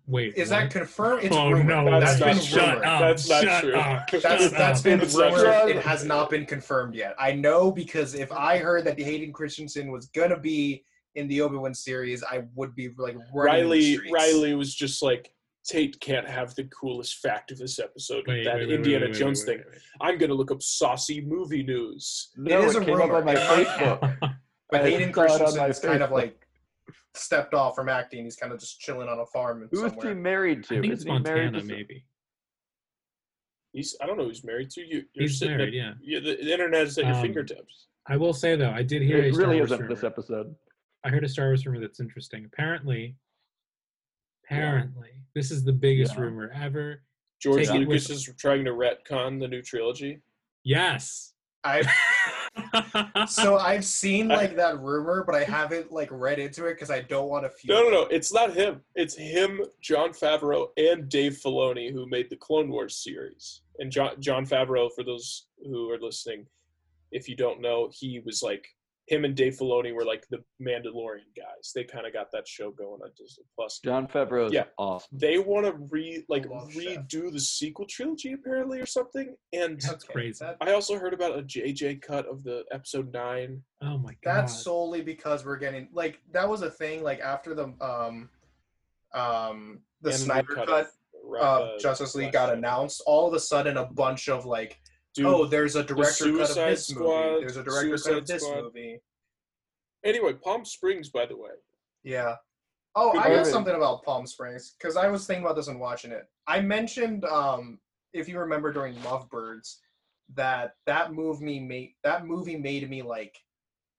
[0.07, 0.59] Wait, Is what?
[0.59, 1.23] that confirmed?
[1.23, 1.67] It's oh rumored.
[1.67, 1.99] no!
[1.99, 2.61] That's that's not been true.
[2.61, 2.85] rumored.
[2.85, 2.99] Up!
[2.99, 3.75] That's not shut true.
[3.75, 4.83] Up, That's shut that's up.
[4.83, 5.69] been It's rumored.
[5.69, 7.15] It has not been confirmed yet.
[7.19, 10.83] I know because if I heard that Hayden Christensen was gonna be
[11.19, 14.11] in the Obi Wan series, I would be like running in the Riley.
[14.11, 15.31] Riley was just like
[15.65, 19.11] Tate can't have the coolest fact of this episode Wait, that wait, wait, Indiana wait,
[19.13, 19.63] wait, Jones wait, thing.
[19.71, 22.29] wait, I'm gonna look up saucy movie news.
[22.37, 23.17] No, is it a came rumor.
[23.17, 24.17] on my Facebook.
[24.71, 26.47] But I Hayden saw it on my Christensen's kind of like
[27.15, 28.23] stepped off from acting.
[28.25, 30.09] He's kind of just chilling on a farm Who is somewhere.
[30.09, 30.77] he married to?
[30.77, 32.05] I think Isn't he married to maybe.
[33.73, 35.03] He's I don't know who's married to you.
[35.13, 36.19] You're He's sitting married, at, yeah.
[36.19, 37.87] The, the internet is at your Um, fingertips.
[38.07, 39.95] I will say though, I did hear a It Star really Wars isn't rumor.
[39.95, 40.55] this episode.
[41.03, 42.45] I heard a Star Wars rumor that's interesting.
[42.45, 43.15] Apparently,
[44.45, 46.21] apparently, this is the biggest Yeah.
[46.21, 47.01] rumor ever.
[47.39, 50.21] George take Lucas with- is trying to retcon the new trilogy.
[50.63, 51.33] Yes.
[51.63, 51.81] I
[53.27, 57.01] so I've seen like that rumor, but I haven't like read into it because I
[57.01, 57.75] don't want to feel.
[57.75, 58.07] No, no, no.
[58.07, 58.81] It's not him.
[58.95, 63.61] It's him, Jon Favreau, and Dave Filoni, who made the Clone Wars series.
[63.79, 66.45] And John, Jon Favreau, for those who are listening,
[67.11, 68.65] if you don't know, he was like
[69.09, 71.71] him and Dave Filoni were like the Mandalorian guys.
[71.73, 73.79] They kind of got that show going on Disney Plus.
[73.83, 74.65] Jon Favreau is Yeah.
[74.77, 75.17] awesome.
[75.17, 76.83] They want to re like love Chef.
[76.83, 79.35] redo the sequel trilogy apparently or something.
[79.51, 80.45] And That's crazy.
[80.61, 83.63] I also heard about a JJ cut of the episode nine.
[83.81, 84.35] Oh my god.
[84.41, 88.29] that's solely because we're getting like that was a thing like after the um
[89.13, 90.87] um the and Snyder cut of
[91.39, 93.01] of uh, Justice League got announced.
[93.05, 94.79] All of a sudden, a bunch of like,
[95.19, 97.39] Dude, oh, there's a director cut of this Squad, movie.
[97.41, 98.63] There's a director cut of this Squad.
[98.63, 98.99] movie.
[100.05, 101.51] Anyway, Palm Springs, by the way.
[102.03, 102.35] Yeah.
[102.95, 103.51] Oh, Good I got movie.
[103.51, 106.23] something about Palm Springs because I was thinking about this and watching it.
[106.47, 107.79] I mentioned, um,
[108.13, 109.79] if you remember during Lovebirds,
[110.35, 113.35] that that movie made that movie made me like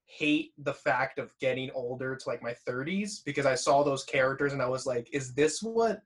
[0.07, 4.53] hate the fact of getting older to like my 30s because I saw those characters
[4.53, 6.01] and I was like, is this what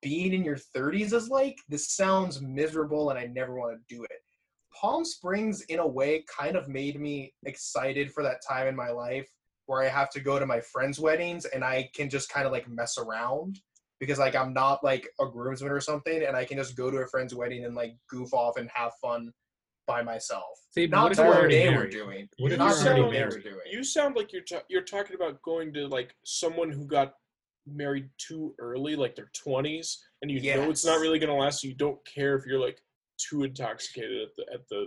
[0.00, 1.58] being in your 30s is like?
[1.68, 4.21] This sounds miserable and I never want to do it.
[4.78, 8.90] Palm Springs, in a way, kind of made me excited for that time in my
[8.90, 9.28] life
[9.66, 12.52] where I have to go to my friends' weddings and I can just kind of
[12.52, 13.60] like mess around
[14.00, 16.98] because like I'm not like a groomsman or something and I can just go to
[16.98, 19.32] a friend's wedding and like goof off and have fun
[19.86, 20.58] by myself.
[20.72, 21.90] See, but Not what to what already they were married?
[21.92, 22.28] doing.
[22.38, 23.60] What if Not you're to what they were doing.
[23.70, 27.14] You sound like you're ta- you're talking about going to like someone who got
[27.66, 31.60] married too early, like their twenties, and you know it's not really gonna last.
[31.62, 32.80] So you don't care if you're like
[33.28, 34.86] too intoxicated at the at the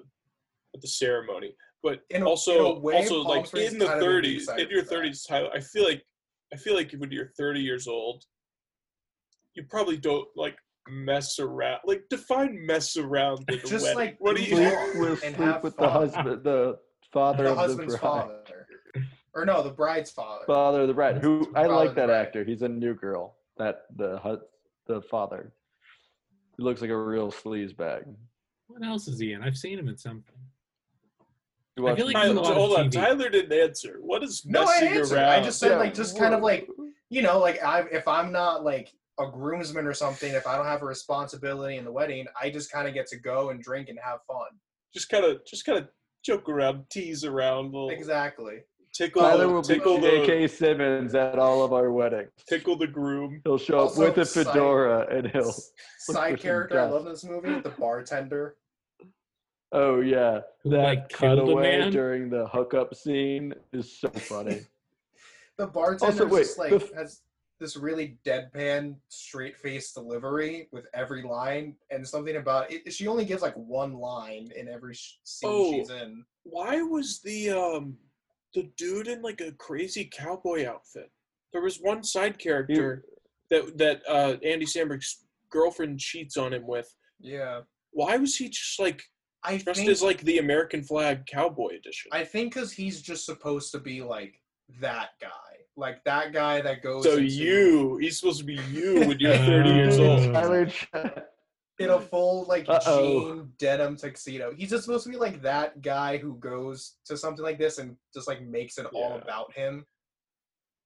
[0.75, 1.55] at the ceremony.
[1.83, 4.13] But In a- also, in way, also Palm like Springs in the kinda made me
[4.13, 6.03] thirties, in your thirties, Tyler, I feel like
[6.53, 8.23] I feel like when you're 30 years old,
[9.55, 11.79] you probably don't like mess around.
[11.85, 13.97] Like define mess around at Just, wedding.
[13.97, 14.55] like, what do you?
[14.55, 16.77] Sleep Sleep, we'll and sleep with the husband, the
[17.11, 18.01] father the of the husband's bride.
[18.01, 18.67] father,
[19.33, 20.45] or no, the bride's father.
[20.45, 21.17] Father of the bride.
[21.17, 22.21] Who It's I like that bride.
[22.27, 22.43] actor.
[22.43, 23.37] He's a new girl.
[23.57, 24.41] That the
[24.87, 25.53] the father.
[26.57, 28.03] He looks like a real sleaze bag.
[28.67, 29.43] What else is he in?
[29.43, 30.35] I've seen him in something.
[31.77, 32.91] You I feel like him- he's in a Tyler, lot of hold on, TV.
[32.93, 33.97] Tyler didn't answer.
[34.01, 35.15] What is No, I messing answered.
[35.17, 35.29] around?
[35.29, 36.69] I just said Yeah, like just kind of like
[37.09, 40.65] you know like I if I'm not like a groomsman or something, if I don't
[40.65, 43.89] have a responsibility in the wedding, I just kind of get to go and drink
[43.89, 44.47] and have fun.
[44.93, 45.87] just kind of, just kind of
[46.23, 48.59] joke around, tease around, little Exactly.
[48.95, 50.47] Tickle, Tyler will be tickle the, J.K.
[50.47, 52.31] Simmons at all of our weddings.
[52.47, 53.41] tickle the groom.
[53.43, 55.49] He'll show up with a side- fedora and he'll.
[55.49, 55.71] S-
[56.05, 58.55] for Side character I love in this movie, the bartender.
[59.71, 61.91] Oh yeah, that like, cutaway man?
[61.91, 64.61] during the hookup scene is so funny.
[65.57, 67.21] The bartender wait, just like the has
[67.61, 72.91] this really deadpan, straight face delivery with every line, and something about it.
[72.93, 75.71] She only gives like one line in every sh- scene Oh.
[75.71, 76.25] she's in.
[76.43, 77.95] Why was the um
[78.55, 81.11] the dude in like a crazy cowboy outfit?
[81.53, 83.05] There was one side character
[83.51, 86.91] that that uh Andy Samberg's girlfriend cheats on him with.
[87.19, 89.01] Yeah, Why was he just like
[89.43, 92.09] I dressed think as like the American flag cowboy edition?
[92.11, 94.41] I think because he's just supposed to be like
[94.81, 95.29] that guy,
[95.77, 97.03] like that guy that goes.
[97.03, 100.33] so into- you, he's supposed to be you when you're 30 years old.
[100.33, 100.67] Tyler,
[101.79, 103.35] in a full like Uh-oh.
[103.35, 104.53] jean denim tuxedo.
[104.55, 107.95] He's just supposed to be like that guy who goes to something like this and
[108.13, 109.85] just like makes it all about him.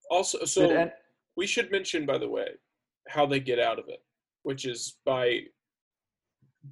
[0.09, 0.91] Also, so did
[1.37, 2.49] we should mention, by the way,
[3.07, 4.03] how they get out of it,
[4.43, 5.39] which is by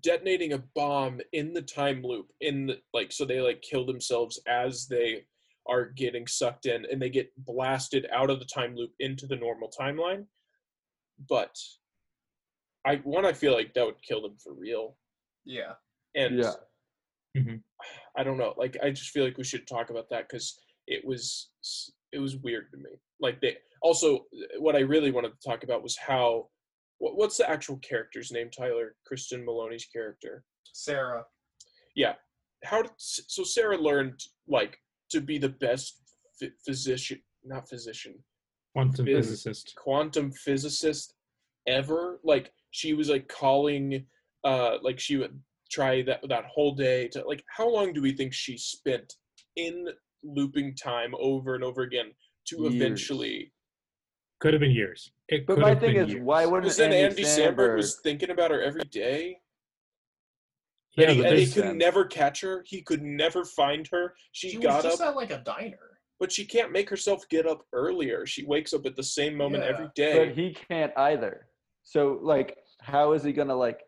[0.02, 2.28] detonating a bomb in the time loop.
[2.42, 5.24] In the like, so they like kill themselves as they
[5.68, 9.36] are getting sucked in, and they get blasted out of the time loop into the
[9.36, 10.26] normal timeline.
[11.30, 11.56] But
[12.88, 14.98] I one, I feel like that would kill them for real,
[15.46, 15.74] Yeah.
[16.16, 16.54] and Yeah.
[17.36, 17.62] Mhm.
[18.16, 18.54] I don't know.
[18.58, 21.52] Like, I just feel like we should talk about that because it was
[22.14, 22.92] it was weird to me.
[23.20, 24.28] Like they also
[24.60, 26.50] what I really wanted to talk about was how
[27.00, 28.50] what, what's the actual character's name?
[28.50, 30.46] Tyler Kristen Maloney's character.
[30.74, 31.26] Sarah.
[31.96, 32.16] Yeah.
[32.64, 36.02] How did so Sarah learned like to be the best
[36.40, 38.24] phy- physician, not physician,
[38.74, 39.76] Quantum Phys- physicist.
[39.76, 41.14] quantum physicist
[41.68, 42.20] ever.
[42.24, 44.06] Like she was like calling,
[44.44, 45.40] uh, like she would
[45.72, 47.44] try that that whole day to like.
[47.50, 49.16] How long do we think she spent
[49.56, 49.88] in
[50.24, 52.12] looping time over and over again
[52.50, 52.74] to Years.
[52.76, 53.52] eventually?
[54.40, 55.12] Could have been years.
[55.30, 56.22] It But my thing is, years.
[56.24, 57.78] why wouldn't Because then Andy, Andy Samberg Samberg?
[57.78, 59.40] was thinking about her every day,
[60.96, 61.78] Yeah, and he, and he could sense.
[61.78, 62.64] never catch her.
[62.68, 64.14] He could never find her.
[64.34, 65.98] She, She got was just up, at like a diner.
[66.20, 68.28] but she can't make herself get up earlier.
[68.28, 69.70] She wakes up at the same moment Yeah.
[69.72, 70.14] every day.
[70.28, 71.48] but he can't either.
[71.84, 73.82] So like, how is he gonna like?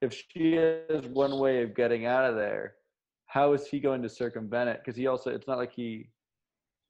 [0.00, 2.74] If she has one way of getting out of there,
[3.26, 4.80] how is he going to circumvent it?
[4.84, 6.08] Because he also, it's not like he.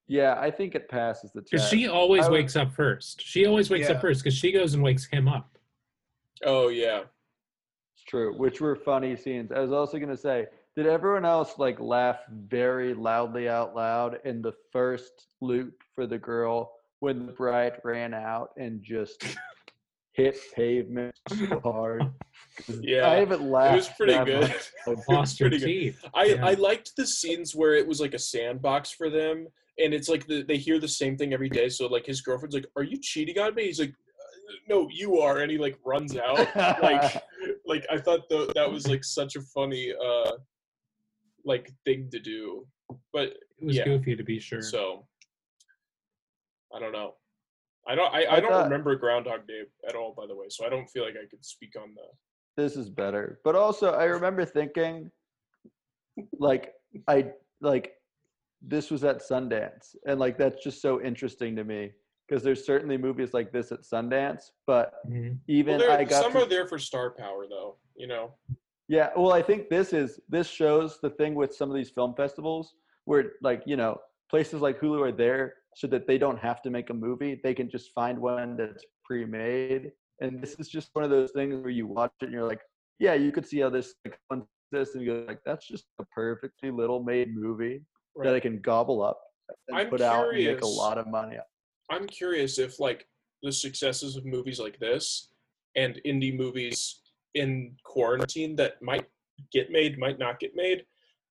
[0.08, 1.70] Yeah, I think it passes the Because test.
[1.72, 3.22] she always I would- wakes up first.
[3.22, 3.94] She always wakes Yeah.
[3.94, 5.56] up first because she goes and wakes him up.
[6.44, 7.04] oh yeah.
[7.94, 9.52] It's true, which were funny scenes.
[9.52, 14.42] I was also gonna say, did everyone else like laugh very loudly out loud in
[14.42, 19.22] the first loop for the girl when the bride ran out and just
[20.14, 22.02] hit pavement so hard?
[22.66, 23.72] 'Cause Yeah, I haven't laughed.
[23.74, 24.40] It was pretty that good.
[24.42, 24.52] much.
[24.86, 25.66] It was Lost your pretty good.
[25.66, 26.04] teeth.
[26.14, 26.46] I, Yeah.
[26.46, 29.48] I liked the scenes where it was like a sandbox for them,
[29.78, 31.68] and it's like the, they hear the same thing every day.
[31.68, 35.18] So like his girlfriend's like, "Are you cheating on me?" He's like, "Uh, "No, you
[35.18, 36.38] are," and he like runs out.
[36.80, 37.22] like,
[37.66, 40.32] like I thought tho- that was like such a funny uh
[41.44, 42.66] like thing to do,
[43.12, 43.84] but It was yeah.
[43.84, 44.62] goofy to be sure.
[44.62, 45.06] so
[46.74, 47.14] I don't know.
[47.86, 48.14] I don't.
[48.14, 50.46] I, I I don't thought- remember Groundhog Day at all, by the way.
[50.48, 52.62] So I don't feel like I could speak on the.
[52.62, 53.40] this is better.
[53.44, 55.10] But also, I remember thinking,
[56.38, 56.72] like,
[57.08, 57.94] I like
[58.62, 61.92] this was at Sundance, and like that's just so interesting to me
[62.26, 65.38] because there's certainly movies like this at Sundance, but Mhm.
[65.46, 67.76] even Well, there- I got some to, are there for star power, though.
[67.96, 68.34] You know.
[68.88, 69.10] yeah.
[69.16, 72.74] Well, I think this is this shows the thing with some of these film festivals
[73.04, 76.70] where like you know places like Hulu are there so that they don't have to
[76.70, 79.92] make a movie; they can just find one that's pre-made.
[80.20, 82.60] And this is just one of those things where you watch it and you're like,
[82.98, 84.18] yeah, you could see how this like,
[84.70, 87.82] this, and you go like, that's just a perfectly little made movie
[88.22, 89.20] that I can gobble up
[89.68, 91.36] and I'm put out and make a lot of money.
[91.90, 93.06] I'm curious if like
[93.42, 95.28] the successes of movies like this
[95.76, 97.00] and indie movies
[97.34, 99.06] in quarantine that might
[99.52, 100.84] get made, might not get made.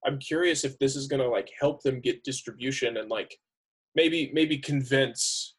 [0.06, 3.36] I'm curious if this is gonna like help them get distribution and like
[3.96, 5.56] maybe maybe convince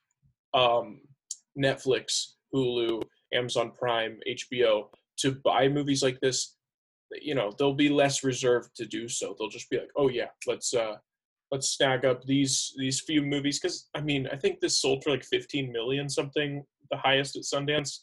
[0.52, 1.00] um,
[1.58, 4.86] Netflix, Hulu, Amazon Prime, HBO
[5.18, 6.56] to buy movies like this,
[7.22, 9.34] you know, they'll be less reserved to do so.
[9.38, 10.96] They'll just be like, oh yeah, let's uh
[11.50, 15.10] let's snag up these these few movies because I mean I think this sold for
[15.10, 18.00] like 15 million something, the highest at Sundance.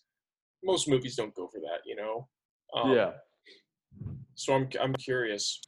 [0.63, 2.27] Most movies don't go for that, you know.
[2.75, 3.11] Um, yeah.
[4.35, 5.59] So I'm I'm curious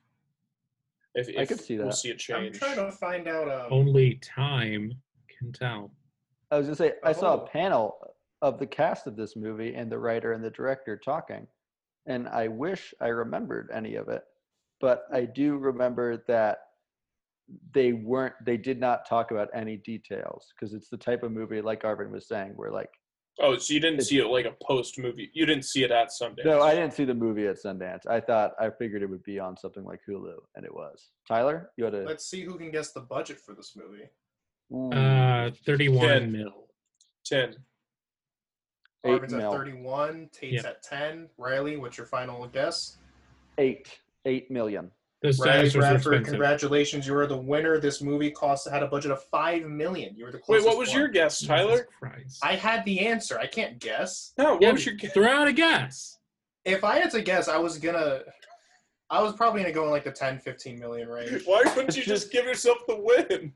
[1.15, 1.84] if, if I could see that.
[1.84, 1.97] we'll that.
[1.97, 3.49] see a I'm trying to find out.
[3.49, 4.91] Um, Only time
[5.39, 5.91] can tell.
[6.52, 7.39] I was gonna say I saw Oh.
[7.43, 7.97] a panel
[8.41, 11.47] of the cast of this movie and the writer and the director talking,
[12.06, 14.23] and I wish I remembered any of it,
[14.82, 16.60] but I do remember that
[17.73, 21.62] they weren't they did not talk about any details because it's the type of movie
[21.62, 22.89] like Arvin was saying where like
[23.41, 25.32] Oh, so you didn't It's- see it like a post movie?
[25.34, 26.46] You didn't see it at Sundance?
[26.46, 29.39] no I didn't see the movie at Sundance I thought I figured it would be
[29.39, 32.69] on something like Hulu and it was Tyler you had a let's see who can
[32.72, 34.08] guess the budget for this movie.
[34.72, 36.32] Ooh, Uh, 31 Ken.
[36.32, 36.67] mil.
[37.26, 37.56] Ten.
[39.06, 39.52] Eight Arvin's mil.
[39.52, 40.30] at 31.
[40.32, 40.69] Tate's Yeah.
[40.69, 41.30] at 10.
[41.38, 42.98] Riley, what's your final guess?
[43.60, 44.89] eight eight million
[45.24, 46.32] Those Riley dinosaurs are Bradford, expensive.
[46.34, 47.08] congratulations.
[47.08, 47.80] You are the winner.
[47.80, 50.14] This movie cost had a budget of 5 million.
[50.18, 50.98] You were the Wait, closest what was one.
[51.00, 51.88] your guess, Jesus Tyler?
[51.98, 52.40] Christ.
[52.44, 53.40] I had the answer.
[53.40, 54.34] I can't guess.
[54.38, 55.14] No, what Yeah, was your guess?
[55.14, 56.18] throw out a guess.
[56.66, 58.20] If I had to guess, I was gonna.
[59.10, 62.04] I was probably gonna go in like the 10, 15 million range Why wouldn't you
[62.04, 63.54] just- just give yourself the win?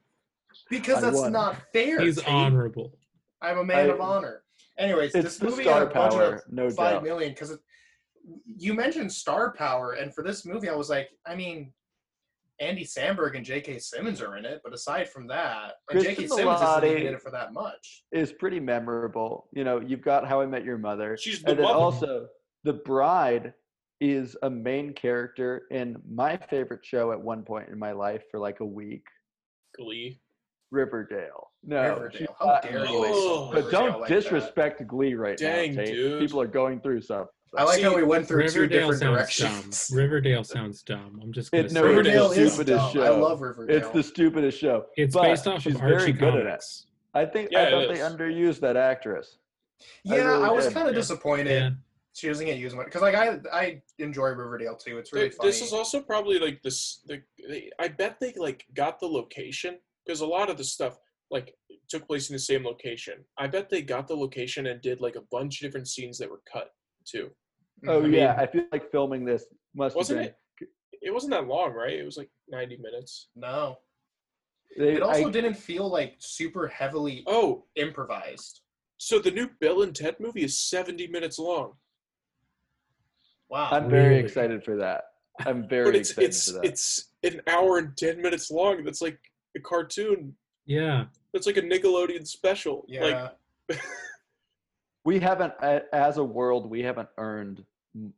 [0.70, 1.32] because I that's won.
[1.34, 2.00] not fair.
[2.00, 2.28] He's Tate.
[2.30, 2.94] honorable.
[3.42, 4.44] I'm a man I- of honor.
[4.78, 7.32] Anyways, it's this the movie had star a budget power of no five doubt million
[7.32, 7.58] because
[8.58, 11.72] you mentioned star power, and for this movie, I was like, I mean,
[12.60, 13.78] Andy Samberg and J.K.
[13.80, 16.24] Simmons are in it, but aside from that, and J.K.
[16.26, 18.04] Cristin Simmons isn't even in it for that much.
[18.12, 19.48] is pretty memorable.
[19.54, 21.78] You know, you've got How I Met Your Mother, She's the and then mother.
[21.78, 22.28] also
[22.64, 23.54] the bride
[24.02, 28.40] is a main character in my favorite show at one point in my life for
[28.40, 29.04] like a week,
[29.76, 30.20] Glee.
[30.72, 31.48] Riverdale.
[31.64, 32.36] No, Riverdale.
[32.40, 33.50] How dare in you Oh.
[33.54, 34.16] But Riverdale don't like that.
[34.16, 35.94] disrespect Glee right Dang, now, Tate.
[35.94, 36.20] dude.
[36.20, 37.28] People are going through something.
[37.56, 39.88] I like how we went through two Riverdale different sounds directions.
[39.88, 39.98] dumb.
[39.98, 41.20] Riverdale sounds dumb.
[41.24, 41.88] I'm just gonna It- say no.
[41.88, 43.04] Riverdale it's the is stupidest dumb.
[43.04, 43.20] I show.
[43.20, 43.78] love Riverdale.
[43.78, 44.86] It's the stupidest show.
[44.98, 46.64] It's but based off she's of Archie very good at it.
[47.14, 49.38] I think Yeah, I it thought they underused that actress.
[50.04, 51.00] Yeah, I, really was kind of Yeah.
[51.00, 51.70] disappointed Yeah.
[52.14, 54.98] she doesn't get used much because like I I enjoy Riverdale too.
[54.98, 55.50] It's really Th- funny.
[55.50, 57.02] This is also probably like this.
[57.06, 61.00] The, they, I bet they like got the location because a lot of the stuff
[61.32, 61.56] like
[61.90, 63.24] took place in the same location.
[63.38, 66.30] I bet they got the location and did like a bunch of different scenes that
[66.30, 66.72] were cut
[67.08, 67.32] too.
[67.88, 68.14] Oh Mhm.
[68.16, 70.28] yeah, I feel like filming this must have Wasn't been.
[70.28, 70.70] it?
[71.02, 71.94] It wasn't that long, right?
[71.94, 73.30] It was like ninety minutes.
[73.36, 73.78] no.
[74.78, 78.62] They, It also I- didn't feel like super heavily Oh, improvised.
[78.98, 81.78] so the new Bill and Ted movie is seventy minutes long,
[83.50, 83.70] Wow.
[83.72, 84.24] I'm very Really?
[84.26, 85.06] excited for that.
[85.46, 86.66] I'm very but it's excited it's for that.
[86.66, 88.84] it's an hour and ten minutes long.
[88.84, 89.20] That's like
[89.56, 90.36] a cartoon.
[90.66, 91.06] Yeah.
[91.34, 92.86] That's like a Nickelodeon special.
[92.90, 93.32] yeah.
[93.70, 93.80] Like
[95.08, 95.54] we haven't,
[95.94, 97.64] as a world, we haven't earned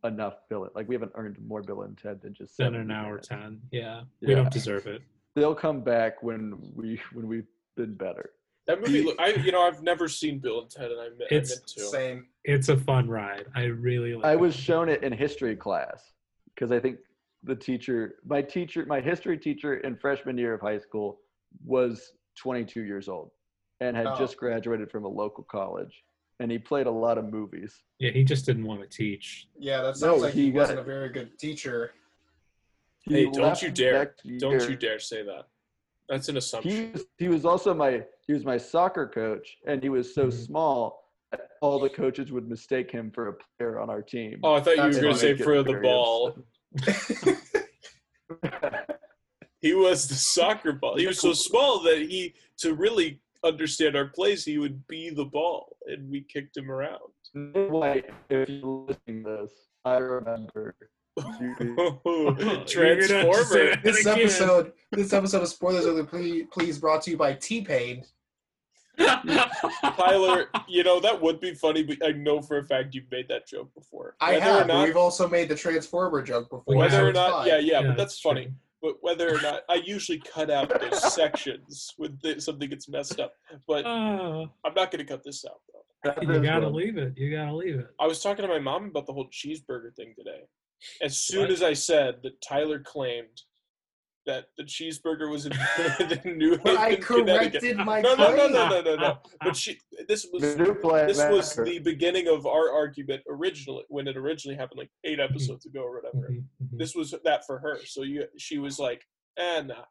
[0.04, 0.68] enough Bill.
[0.74, 3.28] Like we haven't earned more Bill and Ted than just Then 70 an hour minutes.
[3.28, 3.62] ten.
[3.72, 4.02] Yeah.
[4.22, 5.04] We don't deserve it.
[5.36, 7.46] They'll come back when we when we've
[7.78, 8.32] been better.
[8.66, 9.04] that movie.
[9.04, 11.52] look- I you know I've never seen Bill and Ted, and I meant, I It's
[11.56, 11.82] meant to.
[11.82, 12.26] Same.
[12.44, 13.46] It's a fun ride.
[13.56, 14.40] I really like I it.
[14.40, 16.12] was shown it in history class
[16.56, 16.98] because I think
[17.44, 21.20] the teacher, my teacher, my history teacher in freshman year of high school
[21.64, 23.30] was 22 years old
[23.80, 24.18] and had Oh.
[24.18, 26.04] just graduated from a local college,
[26.40, 27.84] and he played a lot of movies.
[28.00, 29.48] Yeah, he just didn't want to teach.
[29.58, 31.92] Yeah, that No, sounds like he, he wasn't a very good teacher.
[33.02, 34.16] He Hey, don't you dare!
[34.40, 35.48] Don't you dare say that.
[36.08, 36.72] That's an assumption.
[36.72, 40.28] He was, he was also my he was my soccer coach, and he was so
[40.28, 40.46] Mhm.
[40.46, 41.06] small
[41.62, 44.40] all the coaches would mistake him for a player on our team.
[44.44, 46.36] Oh, I thought you were going to say for the ball.
[49.62, 50.96] He was the soccer ball.
[50.98, 55.26] He was so small that he, to really understand our plays, he would be the
[55.26, 57.00] ball, and we kicked him around.
[57.34, 59.52] White, if you're listening to this,
[59.86, 60.76] I remember.
[62.68, 63.76] Transformer.
[63.84, 68.04] This episode, this episode of Spoilers Alert, please, please brought to you by T Pain.
[69.98, 73.28] Tyler, you know that would be funny, but I know for a fact you've made
[73.30, 74.16] that joke before.
[74.20, 74.64] I have.
[74.64, 76.76] or not, we've also made the Transformer joke before.
[76.76, 76.80] Yeah.
[76.80, 77.48] whether or not, fine.
[77.48, 78.46] yeah, yeah, but that's it's funny.
[78.46, 78.54] true.
[78.82, 83.20] But whether or not, I usually cut out those sections when th- something gets messed
[83.20, 83.34] up.
[83.68, 86.22] But Ah, I'm not going to cut this out though.
[86.22, 86.76] You gotta one.
[86.76, 87.18] leave it.
[87.18, 87.88] You gotta leave it.
[88.00, 90.44] I was talking to my mom about the whole cheeseburger thing today.
[91.02, 91.52] As soon What?
[91.52, 93.42] as I said that Tyler claimed
[94.26, 97.62] that the cheeseburger was invented in New But I Haven, Connecticut.
[97.62, 99.18] corrected my No, no, no, no, no, no, no.
[99.44, 103.84] But she, this was The new play this was the beginning of our argument originally
[103.90, 105.32] when it originally happened, like eight Mm-hmm.
[105.34, 106.30] episodes ago or whatever.
[106.32, 106.78] Mhm, mhm.
[106.78, 107.80] This was that for her.
[107.86, 109.04] So you, she was like,
[109.38, 109.86] "Eh, nah,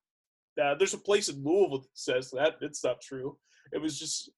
[0.56, 0.74] nah.
[0.74, 2.54] There's a place in Louisville that says that.
[2.60, 3.38] It's not true.
[3.72, 4.30] It was just."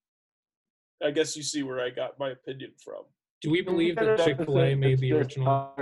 [1.03, 3.05] I guess you see where I got my opinion from.
[3.41, 5.75] Do we believe that Chick Fil A made the original?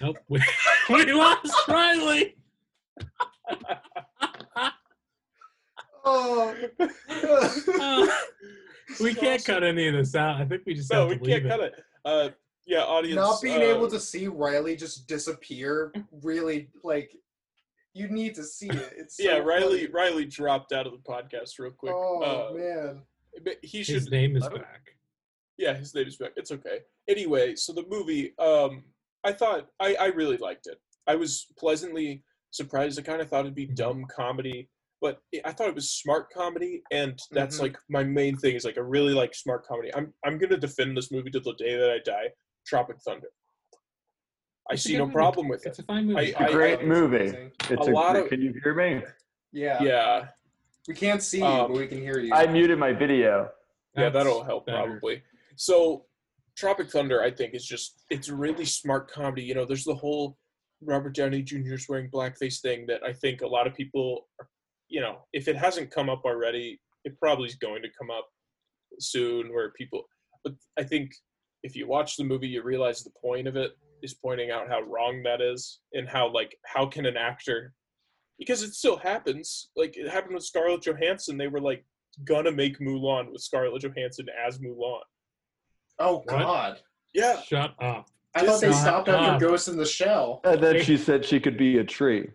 [0.00, 0.14] Mom.
[0.14, 0.18] Nope.
[0.88, 2.36] We, we lost Riley.
[6.04, 6.54] Oh.
[7.80, 8.06] Uh,
[9.00, 10.40] we can't cut any of this out.
[10.40, 11.74] I think we just No, have we to leave can't cut it.
[12.04, 12.28] Uh,
[12.66, 13.16] yeah, audience.
[13.16, 15.92] Not being uh, able to see Riley just disappear
[16.22, 17.10] really like
[17.94, 18.92] you need to see it.
[18.96, 19.86] It's so Yeah, Riley.
[19.86, 19.88] funny.
[19.88, 21.94] Riley dropped out of the podcast real quick.
[21.94, 23.02] Oh uh, man.
[23.44, 23.96] but he should.
[23.96, 24.82] His name is back.
[25.58, 26.32] Yeah, his name is back.
[26.36, 26.80] It's okay.
[27.08, 28.84] Anyway, so the movie, um,
[29.24, 30.78] I thought I, I really liked it.
[31.06, 32.98] I was pleasantly surprised.
[32.98, 33.74] I kind of thought it'd be Mhm.
[33.76, 34.68] dumb comedy,
[35.00, 37.62] but I thought it was smart comedy, and that's Mhm.
[37.62, 39.92] like my main thing is like I really like smart comedy.
[39.94, 42.32] I'm I'm gonna defend this movie to the day that I die.
[42.66, 43.28] Tropic Thunder.
[44.68, 45.12] I It's see no movie.
[45.14, 45.68] problem with It's it.
[45.70, 46.34] It's a fine movie.
[46.34, 47.52] I- It's a great It's movie.
[47.70, 49.02] It's A a, lot great- of- Can you hear me?
[49.52, 49.82] Yeah.
[49.82, 50.28] Yeah,
[50.88, 52.32] We can't see you, Um, but we can hear you.
[52.32, 53.50] I muted my video.
[53.96, 54.86] yeah, That's that'll help better.
[54.86, 55.22] probably.
[55.56, 56.06] So,
[56.56, 59.42] Tropic Thunder, I think, is just it's really smart comedy.
[59.42, 60.38] You know, there's the whole
[60.82, 64.28] Robert Downey Jr.'s wearing blackface thing that I think a lot of people,
[64.88, 68.26] you know, if it hasn't come up already, it probably is going to come up
[68.98, 69.52] soon.
[69.52, 70.04] Where people,
[70.44, 71.12] but I think
[71.62, 74.80] if you watch the movie, you realize the point of it is pointing out how
[74.82, 77.72] wrong that is and how like how can an actor
[78.38, 81.84] because it still happens like it happened with Scarlett Johansson they were like
[82.24, 85.00] gonna make Mulan with Scarlett Johansson as Mulan
[85.98, 86.26] oh What?
[86.28, 86.80] god.
[87.14, 88.08] yeah Shut up.
[88.34, 89.20] I thought they Just stopped stop.
[89.34, 90.40] after Ghost in the Shell.
[90.44, 92.28] And then she said she could be a tree.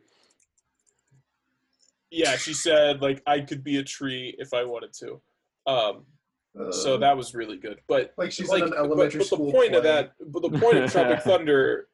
[2.09, 5.21] yeah she said like I could be a tree if I wanted to
[5.67, 6.05] um
[6.71, 9.27] so Uh, that was really good but like she's like in an but, elementary but
[9.27, 9.45] school.
[9.47, 9.91] the point of play.
[9.91, 11.87] that but the point of Tropic Thunder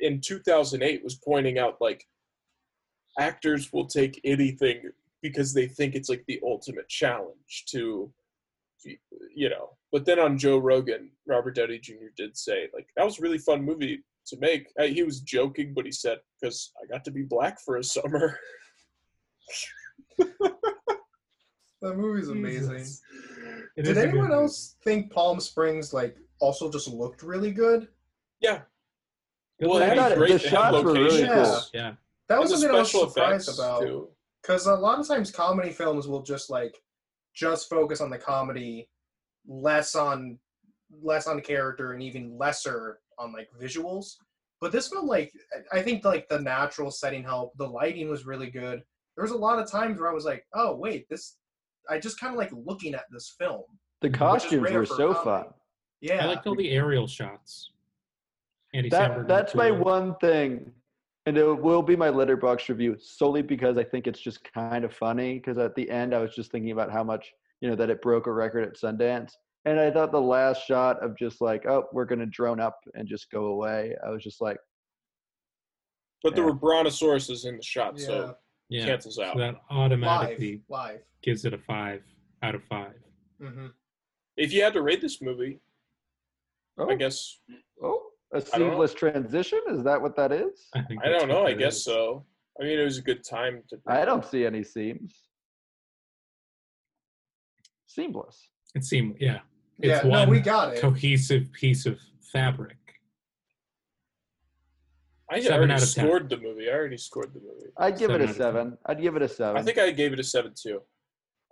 [0.00, 2.04] in 2008 was pointing out like
[3.18, 4.90] actors will take anything
[5.22, 8.12] because they think it's like the ultimate challenge to
[9.34, 13.18] you know but then on joe rogan robert downey jr did say like that was
[13.18, 16.86] a really fun movie to make Uh, he was joking but he said because i
[16.92, 18.38] got to be black for a summer
[21.82, 22.78] That movie's amazing.
[22.78, 23.02] Jesus.
[23.76, 27.52] It Did is a good anyone else think Palm Springs like also just looked really
[27.52, 27.88] good?
[28.40, 28.62] yeah
[29.60, 30.00] Good well, it movie.
[30.00, 31.48] had The great they had shots were really locations.
[31.48, 31.60] cool.
[31.74, 31.92] Yeah.
[32.28, 34.08] That was And the something I was surprised about.
[34.42, 36.74] Because a lot of times comedy films will just like
[37.36, 38.88] just focus on the comedy,
[39.46, 40.38] less on
[41.02, 44.14] less on character and even lesser on like visuals.
[44.60, 45.32] But this film, like
[45.72, 47.58] I I think like the natural setting helped.
[47.58, 48.82] The lighting was really good.
[49.16, 51.36] There was a lot of times where I was like, oh wait, this.
[51.88, 53.62] I just kind of like looking at this film.
[54.00, 55.24] The costumes were so comedy.
[55.24, 55.44] fun.
[56.00, 57.70] Yeah, I liked all the aerial shots.
[58.74, 59.78] Andy That was that's my cool.
[59.78, 60.72] one thing,
[61.26, 64.92] and it will be my Letterboxd review solely because I think it's just kind of
[64.94, 65.34] funny.
[65.34, 68.00] Because at the end, I was just thinking about how much you know that it
[68.00, 69.32] broke a record at Sundance,
[69.64, 73.08] and I thought the last shot of just like, oh, we're gonna drone up and
[73.08, 73.94] just go away.
[74.06, 74.58] I was just like,
[76.22, 76.50] but there Yeah.
[76.50, 78.36] were brontosauruses in the shot yeah, so
[78.68, 78.84] Yeah.
[78.86, 81.00] cancels So out that live, automatically live.
[81.22, 82.02] gives it a five
[82.42, 82.94] out of five.
[83.40, 83.66] hmm
[84.36, 85.60] if you had to rate this movie
[86.78, 87.40] oh, i guess
[87.82, 89.60] oh, a I seamless transition.
[89.70, 90.68] Is that what that is?
[90.74, 91.44] I I don't know.
[91.46, 91.84] I that guess is.
[91.84, 92.24] so.
[92.60, 93.78] I mean, it was a good time to.
[93.86, 95.14] I don't see any seams.
[97.86, 98.48] Seamless.
[98.74, 99.40] It seemed, yeah.
[99.78, 100.80] Yeah, It's no, one we got it.
[100.80, 101.98] cohesive piece of
[102.32, 102.76] fabric.
[105.30, 106.04] I Seven already out of 10.
[106.06, 106.68] scored the movie.
[106.70, 107.70] I already scored the movie.
[107.78, 108.78] I'd give Seven it a seven.
[108.86, 109.56] I'd give it a seven.
[109.60, 110.82] I think I gave it a seven too.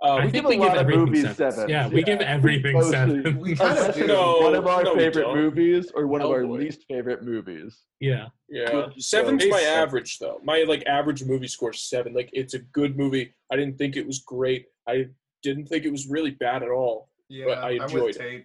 [0.02, 1.36] I Um, We think give a we give lot of everything movies sevens.
[1.54, 1.70] sevens.
[1.70, 2.02] Yeah, we Yeah.
[2.02, 3.38] give everything Mostly- seven.
[3.38, 4.06] We kind of.
[4.06, 5.36] No, one of our no, favorite don't.
[5.36, 6.56] movies or one of Oh, our boy.
[6.58, 7.84] least favorite movies.
[8.00, 8.28] Yeah.
[8.48, 9.48] yeah, Good seven's show.
[9.48, 9.78] my Seven.
[9.82, 10.40] average though.
[10.44, 12.12] My like average movie score is seven.
[12.12, 13.32] Like it's a good movie.
[13.50, 14.66] I didn't think it was great.
[14.86, 15.06] I
[15.42, 17.08] didn't think it was really bad at all.
[17.30, 18.18] Yeah, but I I'm enjoyed with it.
[18.18, 18.44] Tate.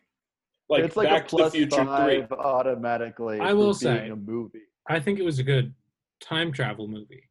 [0.70, 1.86] Like, it's like Back a to the plus Future three.
[1.86, 3.40] five automatically.
[3.40, 4.62] I for will being say- a movie.
[4.88, 5.74] I think it was a good
[6.22, 7.24] time travel movie.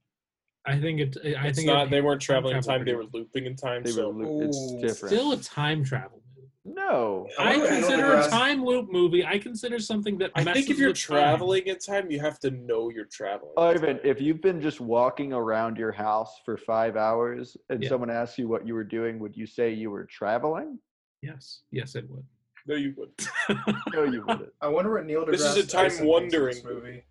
[0.66, 1.16] I think it.
[1.38, 1.86] I It's think not.
[1.86, 2.84] It, They weren't traveling in time.
[2.84, 3.82] They were looping in time.
[3.82, 5.14] They so were, lo- it's different.
[5.14, 6.22] still a time travel
[6.64, 7.26] no.
[7.38, 9.24] I I wonder what Neil consider a time loop movie.
[9.24, 11.16] I consider something that I think if you're with time.
[11.16, 13.52] traveling in time, you have to know you're traveling.
[13.56, 17.88] in Ivan, if you've been just walking around your house for five hours and Yeah.
[17.88, 20.78] someone asks you what you were doing, would you say you were traveling?
[21.22, 22.24] Yes, yes, it would.
[22.66, 23.28] no, you wouldn't.
[23.94, 24.52] No, you wouldn't.
[24.60, 27.02] I wonder what Neil deGrasse This is a time Tyson thinks of wandering this movie.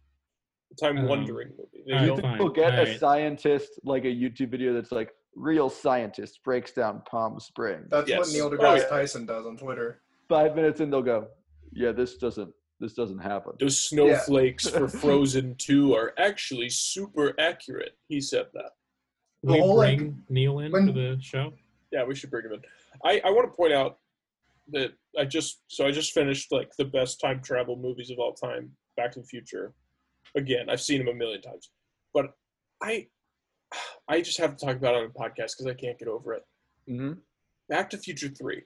[0.79, 1.83] Time Um, wandering movie.
[1.85, 2.17] You know?
[2.17, 2.37] fine.
[2.37, 2.99] We'll get a Alright.
[2.99, 7.87] scientist, like a YouTube video that's like, real scientist breaks down Palm Springs.
[7.89, 8.19] That's Yes.
[8.19, 8.87] what Neil Oh, deGrasse yeah.
[8.89, 10.01] Tyson does on Twitter.
[10.27, 11.27] Five minutes in, they'll go,
[11.71, 13.53] yeah, this doesn't, this doesn't happen.
[13.59, 17.97] Those snowflakes for Frozen 2 are actually super accurate.
[18.07, 18.71] He said that.
[19.43, 21.53] The we whole, like, bring Neil in when- for the show.
[21.91, 22.61] Yeah, we should bring him in.
[23.05, 23.99] I, I want to point out
[24.69, 28.33] that I just so I just finished like the best time travel movies of all
[28.33, 29.73] time, Back to the Future.
[30.35, 31.71] Again, I've seen him a million times,
[32.13, 32.27] but
[32.81, 33.07] I
[34.09, 36.33] I just have to talk about it on a podcast because I can't get over
[36.33, 36.43] it.
[36.87, 37.13] hmm
[37.69, 38.61] Back to the Future 3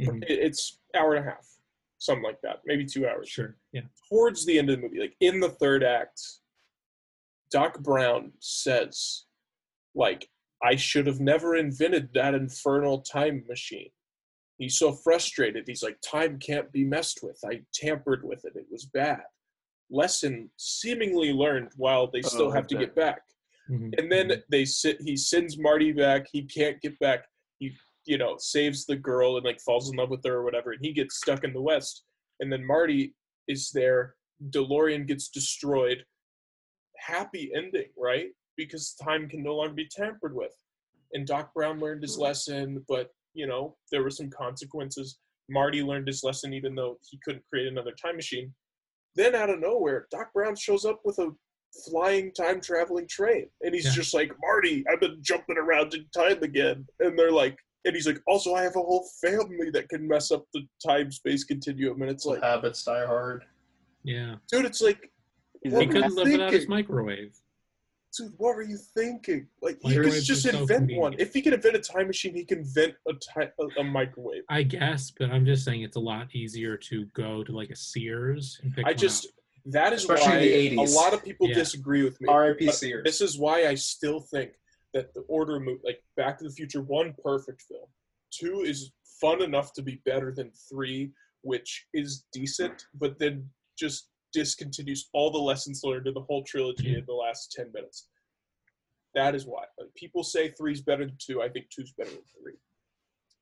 [0.00, 0.24] Mhm.
[0.28, 1.46] It's hour and a half,
[1.98, 3.28] something like that, maybe two hours.
[3.28, 3.56] Sure.
[3.72, 3.82] Yeah.
[4.08, 6.22] Towards the end of the movie, like in the third act,
[7.50, 9.26] Doc Brown says,
[9.94, 10.26] like,
[10.62, 13.90] I should have never invented that infernal time machine.
[14.58, 15.64] He's so frustrated.
[15.66, 17.38] He's like, time can't be messed with.
[17.44, 18.52] I tampered with it.
[18.56, 19.22] It was bad.
[19.90, 23.22] Lesson seemingly learned while they still Oh, have to get back.
[23.68, 23.94] Mhm.
[23.98, 27.26] and then they sit he sends marty back he can't get back.
[27.58, 30.72] He you know saves the girl and like falls in love with her or whatever
[30.72, 32.04] and he gets stuck in the west.
[32.40, 33.14] And then marty
[33.46, 34.16] is there
[34.50, 36.04] delorean gets destroyed.
[36.98, 38.30] Happy ending right?
[38.56, 40.54] Because time can no longer be tampered with.
[41.12, 45.18] And doc brown learned his lesson but you know there were some consequences.
[45.48, 48.52] Marty learned his lesson even though he couldn't create another time machine
[49.16, 51.28] then out of nowhere doc brown shows up with a
[51.88, 53.92] flying time traveling train and he's Yeah.
[53.92, 58.06] just like marty i've been jumping around in time again and they're like and he's
[58.06, 62.02] like also i have a whole family that can mess up the time space continuum
[62.02, 63.44] and it's like Habits die hard.
[64.02, 64.36] Yeah.
[64.50, 65.10] dude it's like
[65.62, 67.34] He were a you couldn't live without his microwave.
[68.16, 71.40] Dude what were you thinking like he could just are so invent one if he
[71.42, 75.12] could invent a time machine he can invent a, ti- a, a microwave I guess,
[75.16, 78.74] but I'm just saying it's a lot easier to go to like a Sears and
[78.74, 79.30] pick i one just up.
[79.66, 81.54] that is Especially in why the a lot of people Yeah.
[81.54, 82.70] disagree with me R.I.P.
[82.72, 83.04] Sears.
[83.04, 84.52] This is why I still think
[84.92, 87.86] that the order move, like Back to the Future, one perfect film,
[88.32, 88.90] two is
[89.20, 93.48] fun enough to be better than three, which is decent, but then
[93.78, 96.98] just discontinues all the lessons learned in the whole trilogy mhm.
[96.98, 98.08] in the last ten minutes.
[99.14, 101.42] That is why like, people say three's better than two.
[101.42, 102.54] I think two's better than three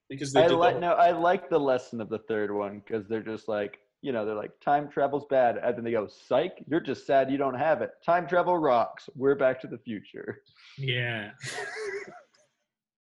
[0.09, 3.07] because they I like the no, I like the lesson of the third one because
[3.07, 6.65] they're just like, you know, they're like time travel's bad, and then they go, "Psych,
[6.67, 7.91] you're just sad you don't have it.
[8.05, 9.09] Time travel rocks.
[9.15, 10.43] We're Back to the Future."
[10.77, 11.31] Yeah.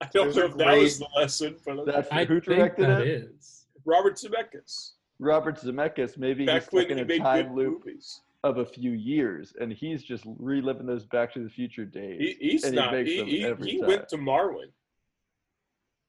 [0.01, 2.57] I don't Those know are if that was the lesson, but That's I who think
[2.59, 3.09] directed that it.
[3.09, 3.67] is.
[3.85, 4.93] Robert Zemeckis
[5.23, 6.19] Robert Zemeckis.
[6.19, 8.21] Maybe he's back stuck in he a time loop movies.
[8.45, 12.19] of a few years, and he's just reliving those Back to the Future days.
[12.41, 12.93] He, he's and he not.
[12.93, 13.89] makes He, them he, every he time.
[13.89, 14.73] went to Marwen.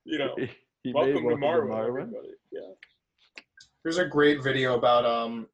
[0.06, 2.12] You know, he made welcome, to Welcome Marwen, Marwen.
[2.52, 2.60] Yeah.
[3.84, 5.48] There's a great video about um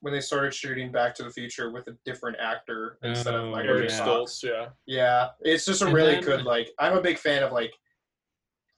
[0.00, 3.50] when they started shooting Back to the Future with a different actor instead of Oh,
[3.52, 4.00] Michael Eric yeah.
[4.00, 4.66] Stoltz, yeah.
[4.86, 6.68] Yeah, it's just a And really then- good like.
[6.78, 7.72] I'm a big fan of like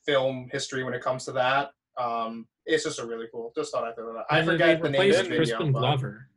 [0.05, 1.71] film history when it comes to that.
[1.99, 3.53] Um, it's just a really cool.
[3.57, 4.27] Just thought I'd throw that.
[4.31, 5.37] I And forget the name of the replaced video.
[5.37, 6.29] Crispin but- Glover.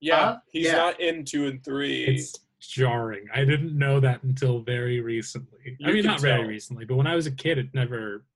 [0.00, 0.38] Yeah, Huh?
[0.52, 0.72] he's Yeah.
[0.76, 2.04] not in two and three.
[2.04, 3.26] It's jarring.
[3.32, 5.78] I didn't know that until very recently.
[5.82, 8.26] I mean, can not very recently, but when I was a kid, it never,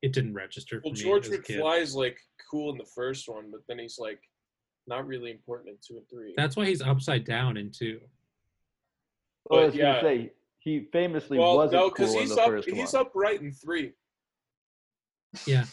[0.00, 1.00] it didn't register for well, me.
[1.00, 1.38] George as.
[1.38, 2.18] McFly is like
[2.50, 4.20] cool in the first one, but then he's like
[4.88, 6.34] not really important in two and three.
[6.36, 8.00] That's why he's upside down in two.
[9.48, 12.34] Well, I But, was gonna say he famously well, wasn't no, because cool in he's
[12.34, 12.48] the up.
[12.48, 13.06] first He's one.
[13.06, 13.92] upright in three.
[15.46, 15.64] Yeah.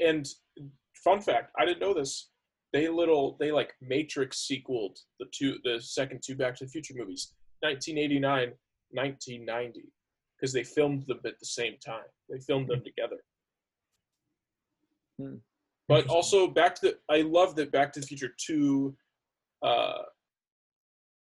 [0.00, 0.26] And
[0.94, 2.30] fun fact, I didn't know this.
[2.72, 6.94] They little they like Matrix sequeled the two the second two Back to the Future
[6.96, 8.52] movies, 1989,
[8.90, 9.82] 1990,
[10.36, 12.04] because they filmed them at the same time.
[12.28, 13.16] They filmed them together.
[15.18, 15.36] Hmm.
[15.88, 18.94] But also Back to the I love that Back to the Future two,
[19.62, 20.02] uh,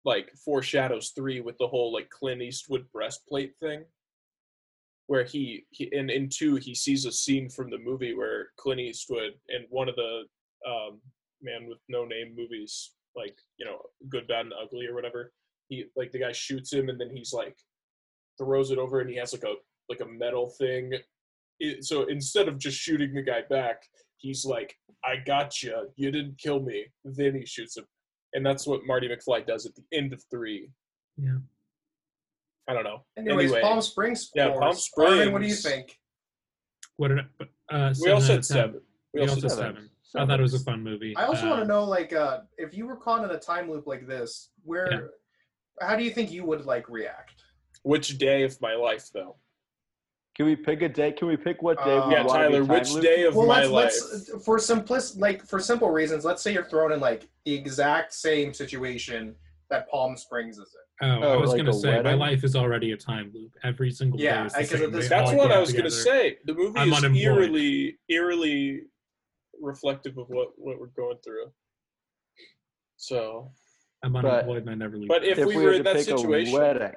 [0.06, 3.86] like foreshadows three with the whole like Clint Eastwood breastplate thing
[5.08, 8.80] where he, he in, in two he sees a scene from the movie where Clint
[8.80, 10.24] Eastwood in one of the
[10.68, 11.02] um,
[11.42, 13.80] Man with No Name movies, like you know,
[14.10, 15.34] Good, Bad, and Ugly or whatever.
[15.70, 17.56] He like the guy shoots him and then he's like
[18.38, 19.56] throws it over and he has like a
[19.90, 20.94] like a metal thing.
[21.60, 23.84] It, so instead of just shooting the guy back,
[24.18, 25.90] he's like, "I got you.
[25.96, 27.86] You didn't kill me." Then he shoots him,
[28.34, 30.70] and that's what Marty McFly does at the end of three.
[31.18, 31.38] Yeah.
[32.68, 33.04] I don't know.
[33.18, 33.62] Anyways, Anyway.
[33.62, 34.32] Palm Springs.
[34.36, 34.90] Yeah, scores.
[34.96, 36.00] Palm Arvin, what do you think?
[36.98, 38.42] What did I, but, uh, We all seven said of 10.
[38.44, 38.82] seven.
[39.14, 39.76] We We all all said said seven.
[39.76, 39.90] seven.
[40.16, 41.16] I thought it was a fun movie.
[41.18, 43.70] I also Uh, want to know, like, uh, if you were caught in a time
[43.70, 45.12] loop like this, where,
[45.82, 47.44] how do you think you would like react?
[47.82, 49.36] Which day of my life, though?
[50.36, 51.12] Can we pick a day?
[51.12, 52.60] Can we pick what day Uh, we Yeah, Tyler.
[52.60, 53.04] time Which loop?
[53.04, 54.12] day of well, my let's life?
[54.34, 56.26] let's for simplis like for simple reasons.
[56.26, 59.36] Let's say you're thrown in like the exact same situation
[59.70, 60.82] that Palm Springs is in.
[61.04, 63.52] Oh, I Oh, was like gonna a say my life is already a time loop.
[63.64, 64.84] Every single Yeah, day is the because same.
[64.84, 66.38] at this That's what I was gonna say.
[66.46, 67.22] The movie I'm is unemployed.
[67.24, 68.82] eerily, eerily
[69.62, 71.52] reflective of what what we're going through.
[72.98, 73.52] So,
[74.02, 75.10] I'm But- unemployed and I never leave.
[75.10, 76.94] but if, If we, we were in that situation, wedding,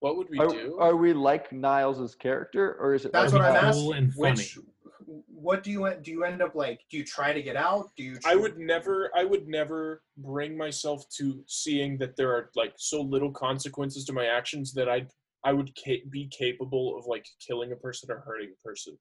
[0.00, 0.76] what would we are, do?
[0.78, 3.12] are we like Niles' character, or is it?
[3.12, 3.82] That's like what I'm Niles- asking.
[3.84, 4.30] Cool and funny.
[4.32, 4.58] Which
[5.06, 6.10] what do you en- do?
[6.10, 6.80] You end up like?
[6.90, 7.90] Do you try to get out?
[7.96, 8.18] Do you?
[8.24, 13.00] I would never I would never bring myself to seeing that there are like so
[13.00, 15.08] little consequences to my actions that I'd
[15.44, 18.98] I would ca- be capable of like killing a person or hurting a person.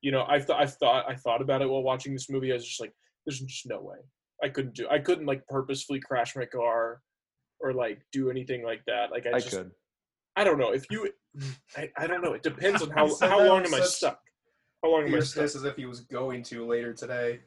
[0.00, 2.52] You know, I've th- I've thought I thought about it while watching this movie.
[2.52, 2.92] I was just like,
[3.26, 3.98] there's just no way
[4.42, 4.86] I couldn't do.
[4.90, 7.00] I couldn't like purposefully crash my car
[7.60, 9.10] or like do anything like that.
[9.10, 9.70] Like I, I just could.
[10.36, 11.10] I don't know if you.
[11.76, 12.32] I, I don't know.
[12.32, 14.18] It depends on how how long with am I stuck.
[14.82, 15.60] How long am I fierceness stuck?
[15.62, 17.40] as if he was going to later today.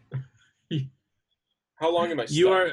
[1.76, 2.38] How long am I stuck?
[2.38, 2.70] You are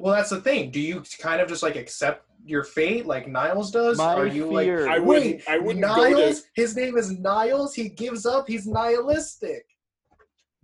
[0.00, 0.70] Well, that's the thing.
[0.70, 3.98] Do you kind of just like accept your fate like Niles does?
[3.98, 5.06] My Are you fear- like I wait?
[5.06, 5.48] wouldn't.
[5.48, 6.42] I wouldn't go to Niles?
[6.54, 7.74] His name is Niles.
[7.74, 8.48] He gives up.
[8.48, 9.64] He's nihilistic.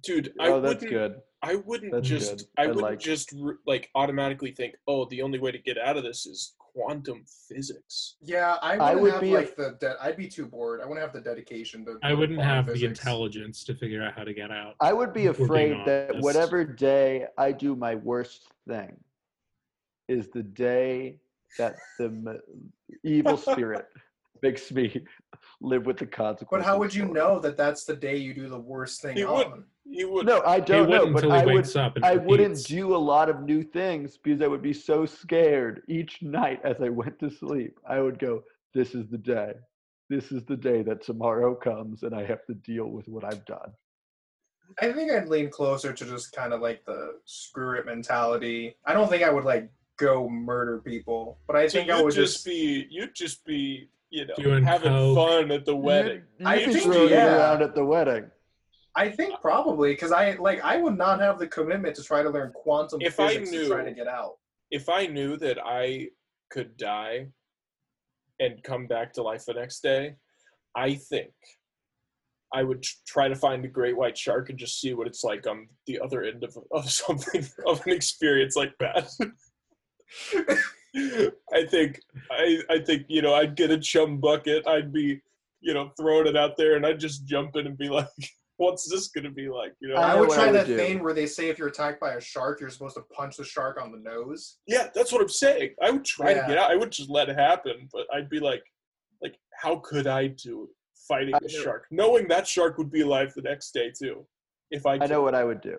[0.03, 0.33] dude.
[0.41, 0.91] I Oh, that's wouldn't.
[0.91, 1.21] good.
[1.43, 2.47] I wouldn't That's just good.
[2.57, 5.79] I I wouldn't like- just r- like automatically think, oh, the only way to get
[5.79, 8.17] out of this is quantum physics.
[8.21, 9.77] Yeah, I I wouldn't would have be a- like the.
[9.81, 10.81] De- I'd be too bored.
[10.81, 11.99] I wouldn't have the dedication to.
[12.03, 14.75] I wouldn't quantum have the intelligence to figure out how to get out.
[14.81, 18.97] I would be If we're being afraid that whatever day I do my worst thing
[20.09, 21.17] is the day
[21.59, 22.41] that the
[23.05, 23.87] evil spirit
[24.45, 25.05] makes me
[25.61, 26.49] live with the consequences.
[26.51, 29.25] But how would you know that that's the day you do the worst thing He
[29.25, 29.35] on?
[29.37, 29.65] wouldn't.
[29.91, 30.27] He would.
[30.27, 31.55] No, I don't know, but I would.
[31.57, 34.73] wakes up and I wouldn't do a lot of new things because I would be
[34.73, 37.79] so scared each night as I went to sleep.
[37.89, 38.43] I would go,
[38.75, 39.53] "This is the day.
[40.11, 43.45] This is the day that tomorrow comes, and I have to deal with what I've
[43.47, 43.73] done."
[44.81, 48.77] I think I'd lean closer to just kind of like the screw it mentality.
[48.87, 52.05] I don't think I would like go murder people, but I So think I you'd
[52.07, 52.47] would just, just.
[52.47, 52.87] be.
[52.91, 53.91] You'd just be.
[54.15, 55.17] You know, Doing having coke.
[55.17, 56.23] fun at the wedding.
[56.39, 57.37] You, I you think, throw yeah.
[57.37, 58.31] around at the wedding.
[58.95, 62.31] I think probably because I like I would not have the commitment to try to
[62.31, 64.35] learn quantum If I physics to try knew- to get out.
[64.71, 66.11] If I knew that I
[66.49, 67.27] could die
[68.39, 70.15] and come back to life the next day,
[70.77, 71.33] I think
[72.55, 75.45] I would try to find a great white shark and just see what it's like
[75.49, 79.09] on the other end of, of something of an experience like that.
[80.97, 82.01] I think
[82.31, 84.67] I I think you know I'd get a chum bucket.
[84.67, 85.21] I'd be
[85.61, 88.07] you know throwing it out there and I'd just jump in and be like,
[88.59, 89.97] "What's this gonna be like?" You know?
[89.97, 90.77] I I would try I would that do.
[90.77, 93.45] thing where they say if you're attacked by a shark, you're supposed to punch the
[93.45, 94.59] shark on the nose.
[94.67, 95.71] Yeah, that's what I'm saying.
[95.83, 96.43] I would try Yeah.
[96.43, 96.71] to get out.
[96.71, 98.63] I would just let it happen, but I'd be like,
[99.23, 100.71] like, how could I do it
[101.09, 101.63] fighting I a know.
[101.63, 104.25] shark, knowing that shark would be alive the next day too,
[104.71, 104.95] if I.
[104.95, 105.77] I know what I would do.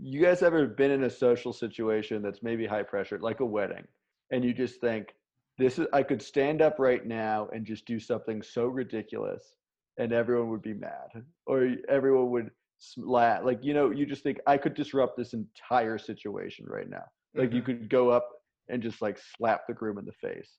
[0.00, 3.86] You guys ever been in a social situation that's maybe high pressure, like a wedding,
[4.30, 5.14] and you just think,
[5.58, 9.54] "This is I could stand up right now and just do something so ridiculous,
[9.96, 12.50] and everyone would be mad, or everyone would
[12.98, 17.04] laugh." Like you know, you just think I could disrupt this entire situation right now.
[17.34, 17.66] Like you Mhm.
[17.66, 18.28] could go up
[18.68, 20.58] and just like slap the groom in the face.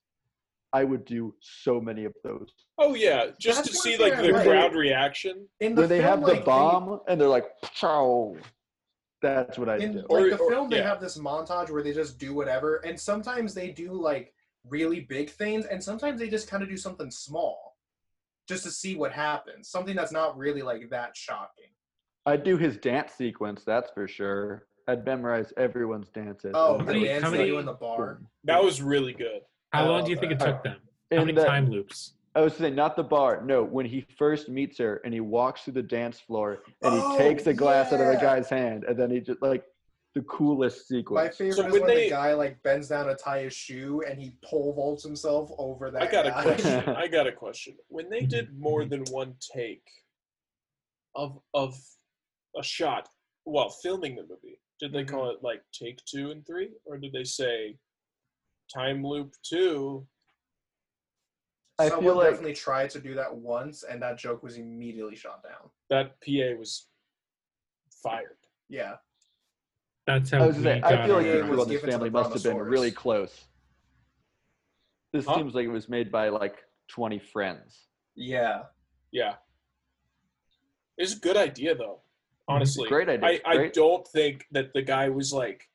[0.72, 2.52] I would do so many of those.
[2.76, 4.44] Oh yeah, just That's to see like the like.
[4.44, 5.48] crowd reaction.
[5.60, 8.36] In the When they film, have the like, they- bomb and they're like, "Chow,"
[9.20, 9.98] that's what I in do.
[9.98, 10.88] like Or- the or- film they yeah.
[10.88, 14.32] have this montage where they just do whatever and sometimes they do like
[14.68, 17.76] really big things and sometimes they just kind of do something small
[18.48, 21.66] just to see what happens something that's not really like that shocking
[22.26, 24.66] I'd do his dance sequence, that's for sure.
[24.86, 26.52] I'd memorize everyone's dances.
[26.54, 28.20] oh and the then, dance how many- in the bar.
[28.44, 29.40] That was really good.
[29.72, 30.76] How long do you uh, think it uh, took them?
[31.10, 32.14] How In many the- time loops?
[32.38, 33.42] I was saying, not the bar.
[33.44, 37.00] No, when he first meets her and he walks through the dance floor and he
[37.02, 39.64] Oh, takes a glass out of a guy's hand and then he just like
[40.14, 41.16] the coolest sequence.
[41.24, 43.54] my favorite So is when when they- the guy like bends down to tie his
[43.54, 46.88] shoe and he pole vaults himself over that I got a question.
[46.96, 47.76] I got a question.
[47.88, 49.82] When they did more than one take
[51.16, 51.76] of of
[52.56, 53.08] a shot
[53.42, 55.12] while filming the movie, did they mm-hmm.
[55.12, 57.76] call it like take two and three, or did they say
[58.72, 60.06] time loop two?
[61.78, 65.14] I Someone feel like- definitely tried to do that once and that joke was immediately
[65.16, 66.88] shot down That PA was
[68.02, 68.36] fired.
[68.68, 68.96] yeah
[70.06, 71.56] That's I how was we gonna say, got I feel like the it our- crew
[71.56, 73.44] was on this given to family the must have been really close.
[75.12, 75.36] This Huh?
[75.36, 76.56] seems like it was made by like
[76.88, 77.86] 20 friends.
[78.14, 78.64] yeah
[79.12, 79.36] Yeah.
[80.96, 82.00] It's a good idea though.
[82.02, 82.54] Mm-hmm.
[82.54, 82.88] Honestly.
[82.88, 83.28] Great idea.
[83.28, 83.72] I, I Great.
[83.74, 85.68] don't think that the guy was like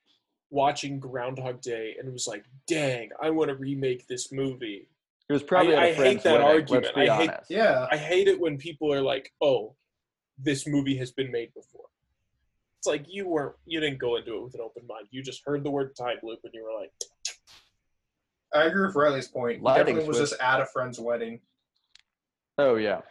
[0.50, 4.90] watching Groundhog Day and was like, dang, I want to remake this movie.
[5.30, 6.84] It was probably I- at a I hate friend's that wedding, argument.
[6.86, 7.50] Let's be I hate- honest.
[7.52, 9.76] yeah I hate it when people are like, "Oh,
[10.38, 11.86] this movie has been made before."
[12.80, 15.08] It's like you weren't, you didn't go into it with an open mind.
[15.12, 16.92] You just heard the word time loop and you were like,
[18.54, 19.64] I agree with Riley's point.
[19.64, 20.30] Lighting definitely was switch.
[20.32, 21.40] just at a friend's wedding.
[22.58, 23.02] Oh yeah.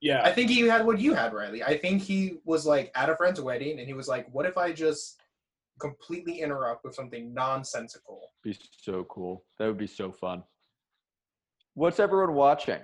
[0.00, 1.62] "Yeah, I think he had what you had, Riley.
[1.62, 4.58] I think he was like at a friend's wedding and he was like, what if
[4.58, 5.20] I just
[5.80, 8.32] completely interrupt with something nonsensical?
[8.42, 9.44] Be so cool.
[9.58, 10.42] That would be so fun.
[11.74, 12.80] What's everyone watching?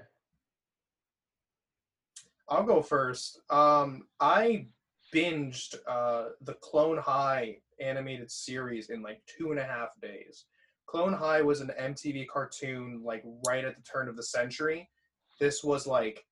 [2.48, 3.40] I'll go first.
[3.50, 4.66] Um, I
[5.14, 10.46] binged uh, the Clone High animated series in like two and a half days.
[10.86, 14.88] Clone High was an MTV cartoon like right at the turn of the century.
[15.38, 16.24] This was like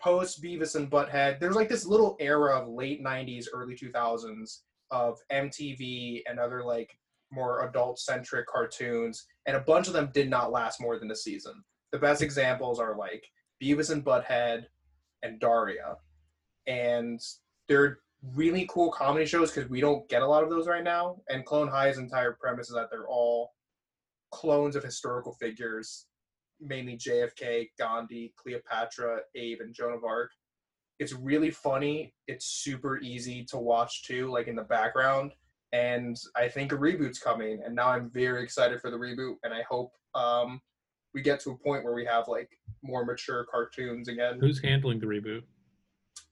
[0.00, 1.40] post Beavis and Butthead.
[1.40, 4.60] There's like this little era of late 90s, early 2000s
[4.90, 6.96] of MTV and other like
[7.32, 11.16] more adult centric cartoons, and a bunch of them did not last more than a
[11.16, 11.64] season.
[11.92, 13.24] The best examples are like
[13.62, 14.64] Beavis and Butthead
[15.22, 15.96] and Daria.
[16.66, 17.20] And
[17.68, 17.98] they're
[18.34, 21.16] really cool comedy shows because we don't get a lot of those right now.
[21.28, 23.52] And Clone High's entire premise is that they're all
[24.32, 26.06] clones of historical figures,
[26.60, 30.30] mainly JFK, Gandhi, Cleopatra, Abe, and Joan of Arc.
[30.98, 32.14] It's really funny.
[32.28, 35.32] It's super easy to watch too, like in the background.
[35.72, 39.34] And I think a reboot's coming, and now I'm very excited for the reboot.
[39.42, 40.60] And I hope um,
[41.14, 42.50] we get to a point where we have like
[42.82, 44.38] more mature cartoons again.
[44.40, 45.42] Who's handling the reboot?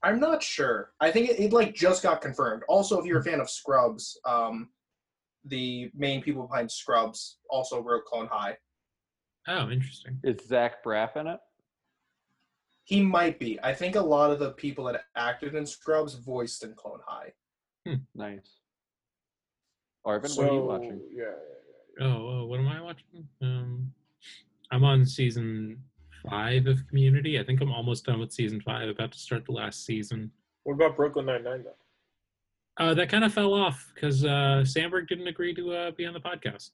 [0.01, 0.91] I'm not sure.
[1.01, 2.63] I think it, it like just got confirmed.
[2.69, 4.69] Also, if you're a fan of Scrubs, um,
[5.45, 8.57] the main people behind Scrubs also wrote Clone High.
[9.47, 10.19] Oh, interesting.
[10.23, 11.39] Is Zach Braff in it?
[12.85, 13.59] He might be.
[13.63, 17.31] I think a lot of the people that acted in Scrubs voiced in Clone High.
[18.15, 18.59] Nice.
[20.05, 21.01] Arvin, what are you So, watching?
[21.11, 21.23] Yeah,
[21.99, 23.27] yeah, Oh, oh, what am I watching?
[23.41, 23.93] Um,
[24.71, 25.81] I'm on season
[26.29, 27.39] five of Community.
[27.39, 28.89] I think I'm almost done with season five.
[28.89, 30.31] About to start the last season.
[30.63, 32.83] What about Brooklyn Nine Nine though?
[32.85, 36.13] Uh, that kind of fell off because uh, Samberg didn't agree to uh, be on
[36.13, 36.71] the podcast.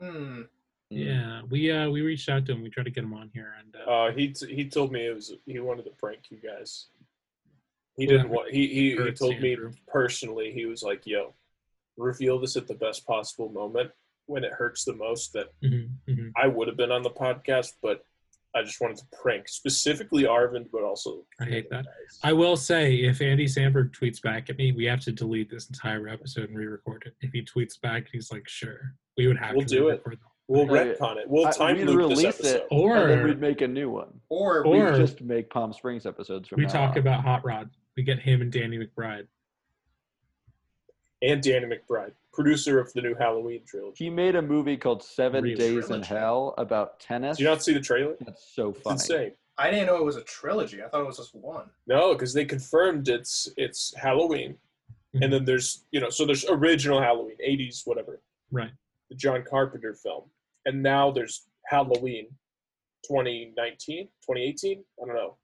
[0.00, 0.42] Hmm.
[0.90, 2.62] Yeah, we uh, we reached out to him.
[2.62, 5.06] We tried to get him on here, and uh, Uh, he t- he told me
[5.06, 6.86] it was he wanted to prank you guys.
[7.96, 8.50] He Well, didn't want.
[8.50, 9.72] He he, he told me Andrew.
[9.86, 10.52] personally.
[10.52, 11.34] He was like, "Yo,
[11.96, 13.90] reveal this at the best possible moment
[14.26, 16.32] when it hurts the most." That mhm, mhm.
[16.36, 18.02] I would have been on the podcast, but
[18.54, 21.84] I just wanted to prank specifically Arvind, but also I hate that.
[21.84, 22.18] guys.
[22.22, 25.68] I will say, if Andy Samberg tweets back at me, we have to delete this
[25.68, 27.14] entire episode and re-record it.
[27.20, 30.02] If he tweets back, he's like, "Sure," we would have We'll to do it.
[30.48, 30.98] We'll Right.
[30.98, 31.28] retcon it.
[31.28, 32.56] We'll I- time we'd loop this release episode.
[32.56, 32.66] it.
[32.70, 34.20] Or and then we'd make a new one.
[34.30, 36.98] Or, Or- We just make Palm Springs episodes from We now talk on.
[36.98, 37.70] about Hot Rod.
[37.96, 39.26] We get him and Danny McBride.
[41.20, 44.04] And Danny McBride, producer of the new Halloween trilogy.
[44.04, 46.02] He made a movie called Seven Real Days in.
[46.02, 47.38] Hell about tennis.
[47.38, 48.16] Did you not see the trailer?
[48.20, 48.94] That's so It's funny.
[48.94, 49.32] insane.
[49.58, 50.80] I didn't know it was a trilogy.
[50.82, 51.68] I thought it was just one.
[51.88, 54.56] No, because they confirmed it's it's Halloween,
[55.16, 55.24] Mhm.
[55.24, 58.20] and then there's you know so there's original Halloween, 80s whatever,
[58.52, 58.70] Right.
[59.10, 60.27] the John Carpenter film,
[60.68, 62.26] and now there's Halloween,
[63.06, 65.36] 2019, 2018, I don't know,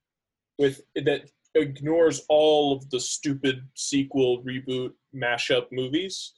[0.59, 6.33] with that ignores all of the stupid sequel, reboot, mashup movies.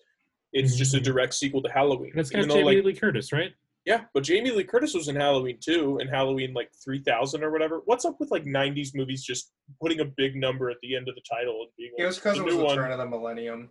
[0.52, 1.04] It's just a Mhm.
[1.04, 2.12] direct sequel to Halloween.
[2.12, 3.52] And it's got Even though, Jamie like, Lee Curtis, right?
[3.86, 7.80] yeah, but Jamie Lee Curtis was in Halloween too, and Halloween like 3000 or whatever.
[7.86, 11.14] What's up with like 90s movies just putting a big number at the end of
[11.14, 12.92] the title and being like, It was because "The it was new the one, turn
[12.92, 13.70] of the millennium.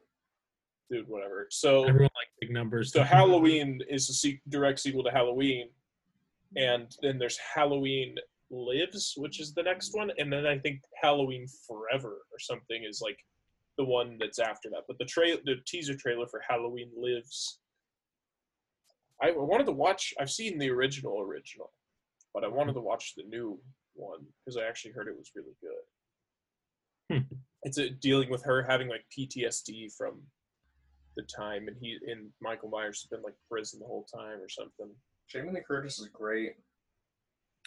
[0.92, 1.48] Dude, whatever.
[1.50, 2.92] So, Everyone likes big numbers.
[2.92, 5.70] so Halloween is a se- direct sequel to Halloween,
[6.56, 8.16] and then there's Halloween
[8.52, 13.02] Lives, which is the next one, and then I think Halloween Forever or something is
[13.02, 13.18] like
[13.78, 14.84] the one that's after that.
[14.88, 17.60] But the trail, the teaser trailer for Halloween Lives,
[19.22, 20.14] I wanted to watch.
[20.20, 21.72] I've seen the original original,
[22.34, 23.60] but I wanted to watch the new
[23.96, 27.18] one because I actually heard it was really good.
[27.18, 27.36] Hmm.
[27.64, 30.22] It's a, dealing with her having like PTSD from
[31.16, 34.50] the time, and he and Michael Myers has been like prison the whole time or
[34.50, 34.90] something.
[35.30, 36.54] Jamie Lee Curtis is great.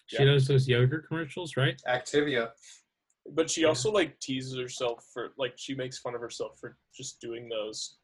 [0.06, 1.80] She does those yogurt commercials, right?
[1.86, 2.50] Activia.
[3.30, 7.20] But she also like teases herself for like she makes fun of herself for just
[7.20, 7.98] doing those.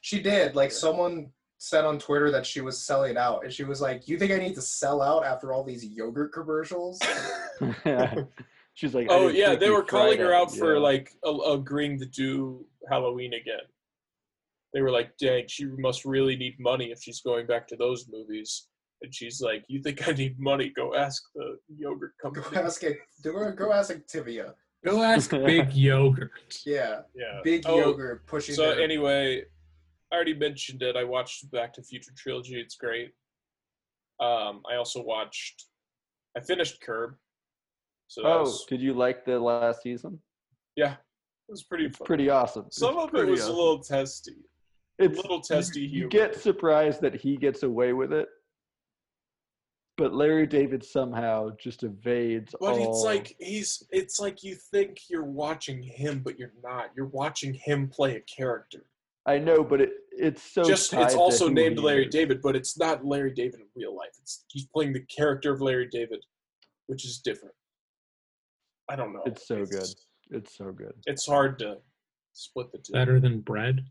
[0.00, 0.54] She did.
[0.56, 0.76] Like Yeah.
[0.76, 4.32] someone said on Twitter that she was selling out, and she was like, "You think
[4.32, 6.98] I need to sell out after all these yogurt commercials?"
[8.74, 10.36] She's like, Oh yeah, they were calling her Friday.
[10.40, 10.80] out for Yeah.
[10.80, 13.60] like a- agreeing to do Halloween again.
[14.74, 18.06] They were like, "Dang, she must really need money if she's going back to those
[18.10, 18.68] movies."
[19.02, 20.70] And she's like, "You think I need money?
[20.76, 22.42] Go ask the yogurt company.
[22.44, 22.98] go company." ask it.
[23.24, 24.54] Go, go ask Activia.
[24.84, 26.30] Go ask Big Yogurt.
[26.64, 27.40] Yeah, Yeah.
[27.42, 28.54] big Oh, yogurt pushing.
[28.54, 29.44] So their- anyway,
[30.12, 30.96] I already mentioned it.
[30.96, 32.60] I watched Back to Future trilogy.
[32.60, 33.12] It's great.
[34.20, 35.64] Um, I also watched.
[36.36, 37.14] I finished Curb.
[38.08, 40.20] So Oh, was, did you like the last season?
[40.76, 42.06] yeah, it was pretty It's fun.
[42.06, 42.66] pretty awesome.
[42.70, 43.54] Some It's of it was awesome.
[43.54, 44.36] a little testy.
[44.98, 46.04] It's a little testy you, humor.
[46.04, 48.28] you get surprised that he gets away with it,
[49.96, 52.90] but Larry David somehow just evades But all.
[52.90, 53.82] it's like he's.
[53.90, 56.90] It's like you think you're watching him, but you're not.
[56.96, 58.84] You're watching him play a character.
[59.26, 62.12] I know, but it it's so Just tied it's also named Larry is.
[62.12, 64.10] David, but it's not Larry David in real life.
[64.20, 66.24] It's he's playing the character of Larry David,
[66.86, 67.54] which is different.
[68.88, 69.22] I don't know.
[69.26, 69.88] It's so good.
[70.30, 70.94] It's so good.
[71.06, 71.78] It's hard to
[72.32, 72.92] split the two.
[72.92, 73.84] Better than bread.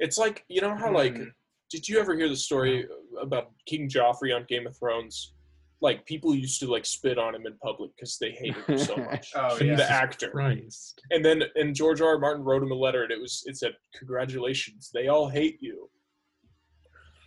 [0.00, 1.30] It's like you know how like Mm.
[1.70, 2.86] did you ever hear the story
[3.20, 5.34] about King Joffrey on Game of Thrones?
[5.80, 8.96] Like people used to like spit on him in public because they hated him so
[9.10, 9.30] much.
[9.36, 9.76] Oh the yeah.
[9.76, 10.30] Jesus actor.
[10.30, 11.00] Christ.
[11.10, 12.08] And then and George R.
[12.14, 12.18] R.
[12.18, 15.88] Martin wrote him a letter and it was it said, Congratulations, they all hate you.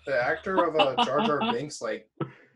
[0.07, 2.09] The actor of uh, Jar Jar Binks like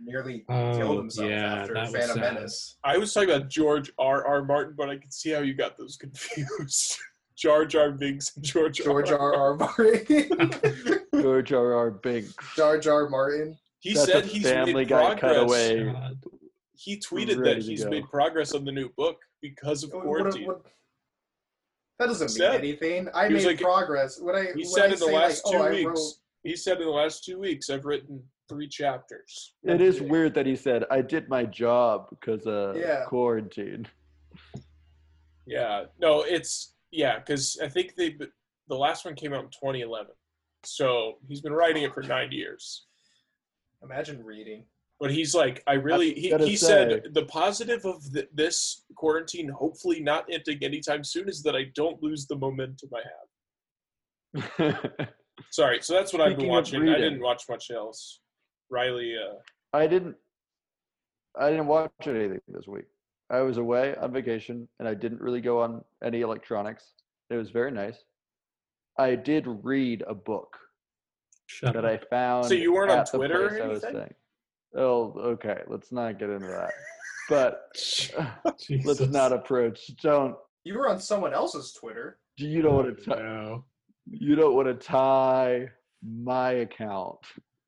[0.03, 2.19] nearly Oh, killed himself yeah, after Phantom.
[2.19, 2.77] Menace.
[2.83, 4.25] I was talking about George R.
[4.25, 4.43] R.
[4.43, 6.97] Martin, but I can see how you got those confused.
[7.37, 9.19] Jar Jar Binks and George George R.
[9.19, 9.33] R.
[9.35, 9.55] R.
[9.55, 10.51] Martin.
[11.21, 11.73] George R.
[11.73, 11.91] R.
[11.91, 12.33] Binks.
[12.55, 13.57] Jar Jar Martin.
[13.79, 15.31] He That's said he's Family made Guy progress.
[15.69, 15.93] cutaway.
[16.73, 20.47] He tweeted that he's made progress on the new book because of What- quarantine.
[20.47, 20.61] what-
[21.99, 23.09] that doesn't mean Said- anything.
[23.13, 24.19] I he made like- progress.
[24.19, 25.85] What I He when said I in the last like, two oh, weeks.
[26.01, 26.13] wrote-
[26.43, 29.55] He said in the last two weeks, I've written three chapters.
[29.63, 33.05] It is weird that he said, I did my job because of Yeah.
[33.05, 33.87] quarantine.
[35.47, 38.17] Yeah, no, it's yeah, because I think they
[38.67, 40.07] the last one came out in 2011,
[40.63, 42.85] so he's been writing it for nine years.
[43.83, 44.65] Imagine reading.
[44.97, 49.49] But he's like, I really, he, he say- said the positive of th- this quarantine,
[49.49, 53.01] hopefully not ending anytime soon, is that I don't lose the momentum I
[54.63, 55.07] have.
[55.51, 56.89] Sorry, so that's what I've been Speaking watching.
[56.89, 58.21] I didn't watch much else.
[58.69, 59.35] Riley, uh,
[59.77, 60.15] I didn't
[61.37, 62.85] I didn't watch anything this week.
[63.29, 66.93] I was away on vacation and I didn't really go on any electronics.
[67.29, 68.03] It was very nice.
[68.97, 70.55] I did read a book
[71.47, 71.91] Shut that up.
[71.91, 72.45] I found.
[72.45, 74.13] So you weren't on at the Twitter or place I was anything?
[74.75, 75.61] Oh, okay.
[75.67, 76.71] Let's not get into that.
[77.29, 77.61] But
[78.83, 79.95] let's not approach.
[80.01, 80.35] Don't.
[80.63, 82.17] You were on someone else's Twitter.
[82.37, 83.09] You don't want to.
[83.09, 83.65] No.
[84.07, 85.67] You don't want to tie
[86.03, 87.17] my account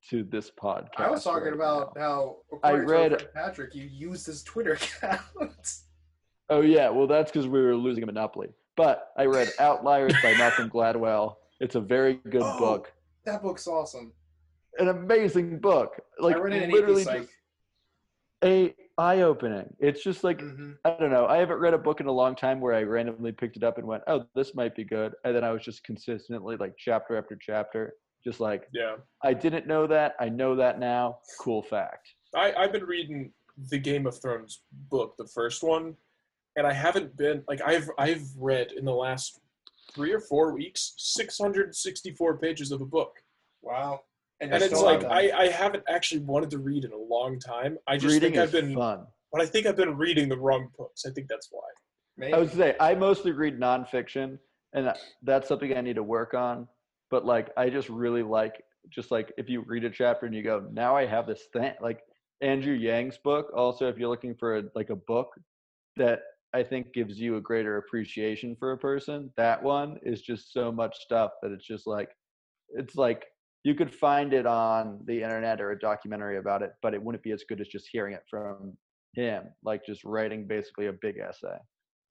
[0.09, 0.89] to this podcast.
[0.97, 2.01] I was talking right about now.
[2.01, 3.75] how I according to read- Patrick.
[3.75, 5.75] You used his Twitter account.
[6.49, 8.49] Oh yeah, well that's because we were losing a monopoly.
[8.75, 11.35] But I read Outliers by Malcolm Gladwell.
[11.59, 12.59] It's a very good Oh.
[12.59, 12.93] book,
[13.25, 14.13] that book's awesome.
[14.79, 15.99] an amazing book.
[16.19, 17.27] Like I read it in literally just
[18.43, 19.73] a eye opening.
[19.79, 20.77] It's just like Mhm.
[20.85, 21.25] I don't know.
[21.25, 23.77] I haven't read a book in a long time where I randomly picked it up
[23.79, 27.17] and went, "Oh, this might be good," and then I was just consistently like chapter
[27.17, 30.15] after chapter, just like yeah, I didn't know that.
[30.19, 31.19] I know that now.
[31.39, 32.07] Cool fact.
[32.35, 33.31] I, I've been reading
[33.69, 35.95] the Game of Thrones book, the first one,
[36.55, 39.39] and I haven't been like I've I've read in the last
[39.93, 43.13] three or four weeks 664 pages of a book,
[43.61, 44.01] Wow.
[44.41, 45.31] and you're it's like I.
[45.31, 47.77] I haven't actually wanted to read in a long time.
[47.87, 49.05] I just Reading think I've been, fun.
[49.31, 51.05] but I think I've been reading the wrong books.
[51.07, 51.63] I think that's why.
[52.17, 52.33] Maybe.
[52.33, 54.37] I would say I mostly read nonfiction,
[54.73, 54.91] and
[55.23, 56.67] that's something I need to work on.
[57.09, 60.43] But like, I just really like just like if you read a chapter and you
[60.43, 61.73] go, now I have this thing.
[61.81, 62.01] Like
[62.41, 63.51] Andrew Yang's book.
[63.55, 65.29] Also, if you're looking for a, like a book
[65.95, 66.19] that
[66.53, 70.71] I think gives you a greater appreciation for a person, that one is just so
[70.71, 72.09] much stuff that it's just like,
[72.69, 73.25] it's like
[73.63, 77.23] you could find it on the internet or a documentary about it, but it wouldn't
[77.23, 78.77] be as good as just hearing it from
[79.13, 81.57] him, like just writing basically a big essay.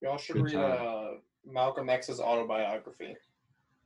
[0.03, 1.09] Y'all should Good read uh,
[1.45, 3.15] Malcolm X's autobiography.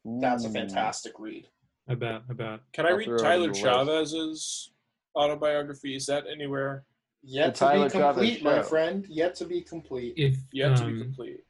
[0.05, 1.47] That's a fantastic read.
[1.89, 3.63] About about Can I I'll read throw it on Tyler the list.
[3.63, 4.73] Chavez's
[5.17, 5.97] autobiography?
[5.97, 6.85] Is that anywhere
[7.23, 8.63] Yet The to be Chavez complete, my show.
[8.63, 9.07] friend.
[9.09, 10.15] Yet to be complete.
[10.17, 11.41] if yet to um, be complete?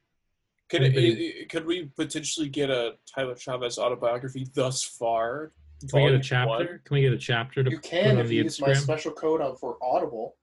[0.68, 5.53] Could anybody- could we potentially get a Tyler Chavez autobiography thus far?
[5.88, 6.82] Can we get a Volume chapter?
[6.84, 8.68] Can we get a chapter to You put can on if the you use my
[8.70, 8.76] Instagram?
[8.82, 10.36] special code on for Audible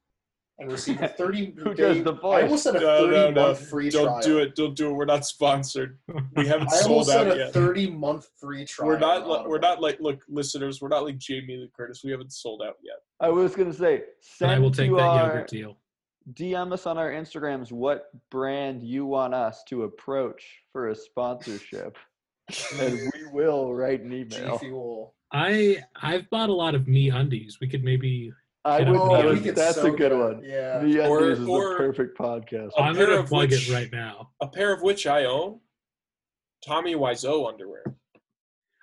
[0.60, 2.44] and receive a 30 Who day, does the I voice?
[2.44, 3.42] almost said a No, 30 no, no!
[3.48, 4.06] month free trial.
[4.06, 4.24] Don't trial.
[4.24, 4.56] do it!
[4.56, 4.94] Don't do it!
[4.94, 5.98] We're not sponsored.
[6.36, 7.54] We haven't I sold almost said out a yet.
[7.54, 8.88] 30 month free trial.
[8.90, 9.24] We're not.
[9.24, 10.82] on li- We're not like look, listeners.
[10.82, 12.02] We're not like Jamie Lee Curtis.
[12.04, 12.98] We haven't sold out yet.
[13.20, 15.78] I was gonna say, and I send will take to that our, yogurt deal.
[16.34, 20.44] DM us on our Instagrams what brand you want us to approach
[20.74, 21.98] for a sponsorship,
[22.82, 24.58] and we will write an G email.
[24.58, 25.14] Fuel.
[25.32, 27.60] I I've bought a lot of me undies.
[27.62, 28.32] We could maybe.
[28.68, 28.88] I would.
[28.98, 30.44] up Oh, I would that's so a good do one.
[30.44, 30.80] Yeah.
[30.80, 32.72] The Or- Undies is or- the perfect podcast.
[32.78, 34.32] A I'm pair gonna plug which- it right now.
[34.42, 35.62] A pair of which I own.
[36.66, 37.84] Tommy Wiseau underwear.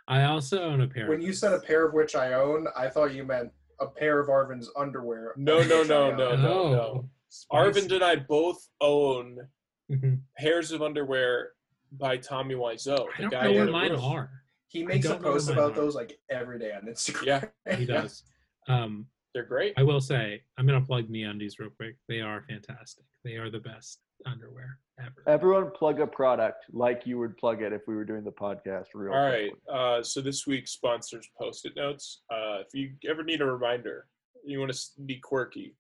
[0.07, 1.09] I also own a pair.
[1.09, 4.21] When you said a pair of which I own, I thought you meant a pair
[4.21, 5.33] of Arvin's underwear.
[5.37, 7.11] No, of no, no, no, no, oh, no.
[7.29, 7.81] spicy.
[7.89, 9.49] Arvind and I both own
[9.91, 10.21] Mhm.
[10.39, 11.53] pairs of underwear
[11.93, 13.07] by Tommy Wiseau.
[13.19, 14.01] I don't guy know where mine room.
[14.05, 14.31] are.
[14.69, 15.75] He makes a post about are.
[15.77, 17.51] those like every day on Instagram.
[17.67, 18.03] Yeah, He Yeah.
[18.03, 18.23] does.
[18.69, 19.75] Um, they're great.
[19.77, 21.97] I will say I'm gonna plug me undies real quick.
[22.09, 23.05] They are fantastic.
[23.25, 25.23] They are the best underwear ever.
[25.27, 28.87] Everyone plug a product like you would plug it if we were doing the podcast
[28.95, 29.51] real All right.
[29.51, 29.59] quickly.
[29.73, 32.23] Uh, so this week's sponsors post-it notes.
[32.31, 34.07] Uh, if you ever need a reminder,
[34.45, 35.75] you want to be quirky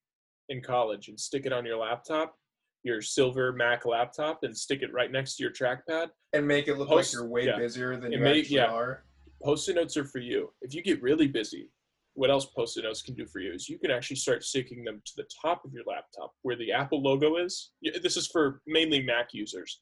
[0.48, 2.36] in college and stick it on your laptop.
[2.82, 6.08] your silver Mac laptop and stick it right next to your trackpad.
[6.34, 7.56] And make it look Post- like you're way yeah.
[7.56, 8.66] busier than It you may- actually yeah.
[8.66, 9.04] are.
[9.42, 10.52] Post-it notes are for you.
[10.60, 11.70] If you get really busy,
[12.14, 15.02] what else post-it notes can do for you is you can actually start sticking them
[15.04, 17.72] to the top of your laptop where the Apple logo is.
[18.02, 19.80] This is for mainly Mac users.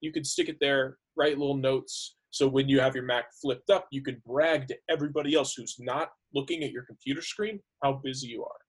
[0.00, 2.16] You can stick it there, write little notes.
[2.30, 5.76] So when you have your Mac flipped up, you can brag to everybody else who's
[5.80, 8.60] not looking at your computer screen how busy you are.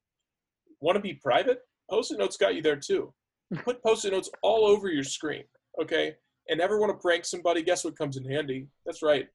[0.81, 1.59] Want to be private?
[1.89, 3.13] Post-it notes got you there too.
[3.63, 5.43] Put post-it notes all over your screen,
[5.81, 6.15] okay?
[6.49, 7.61] And ever want to prank somebody?
[7.61, 8.67] Guess what comes in handy?
[8.85, 9.27] That's right,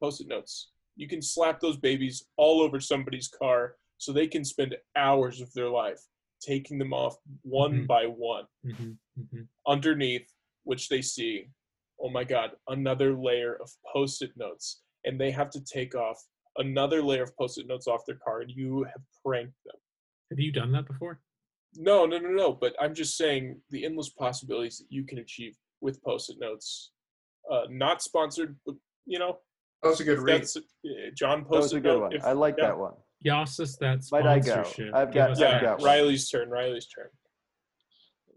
[0.00, 0.70] post-it notes.
[0.96, 5.52] You can slap those babies all over somebody's car so they can spend hours of
[5.52, 6.00] their life
[6.40, 7.86] taking them off one Mhm.
[7.86, 8.92] by one hmm
[9.30, 10.28] hmm underneath
[10.64, 11.48] which they see
[12.00, 16.18] oh my god another layer of post-it notes and they have to take off
[16.58, 19.76] another layer of post-it notes off their car and you have pranked them
[20.30, 21.20] Have you done that before?
[21.74, 25.56] no no no no but i'm just saying the endless possibilities that you can achieve
[25.80, 26.92] with post-it notes
[27.50, 28.74] uh, not sponsored but
[29.06, 29.38] you know
[29.82, 30.42] That was a good read.
[30.42, 30.56] that's
[31.14, 32.12] john That was a good one.
[32.12, 32.66] if- I like yeah.
[32.68, 32.94] that one.
[33.24, 34.94] Yassis, that I sponsorship.
[34.94, 35.62] I've got- us I've yeah that.
[35.62, 35.86] got one.
[35.86, 37.08] riley's turn riley's turn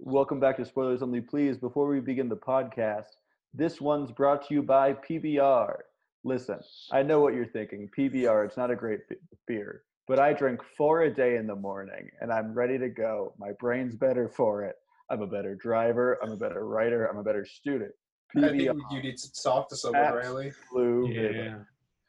[0.01, 1.19] Welcome back to Spoilers Only.
[1.19, 3.07] Please, before we begin the podcast,
[3.53, 5.75] this one's brought to you by PBR.
[6.23, 6.59] Listen,
[6.93, 7.89] I know what you're thinking.
[7.97, 9.01] PBR, it's not a great
[9.45, 13.33] beer, but I drink four a day in the morning and I'm ready to go.
[13.37, 14.75] My brain's better for it.
[15.09, 16.17] I'm a better driver.
[16.23, 17.05] I'm a better writer.
[17.07, 17.91] I'm a better student.
[18.37, 18.61] I think
[18.91, 20.53] you need to talk to someone, Abs- Riley.
[20.71, 21.21] blue Yeah.
[21.21, 21.67] ribbon.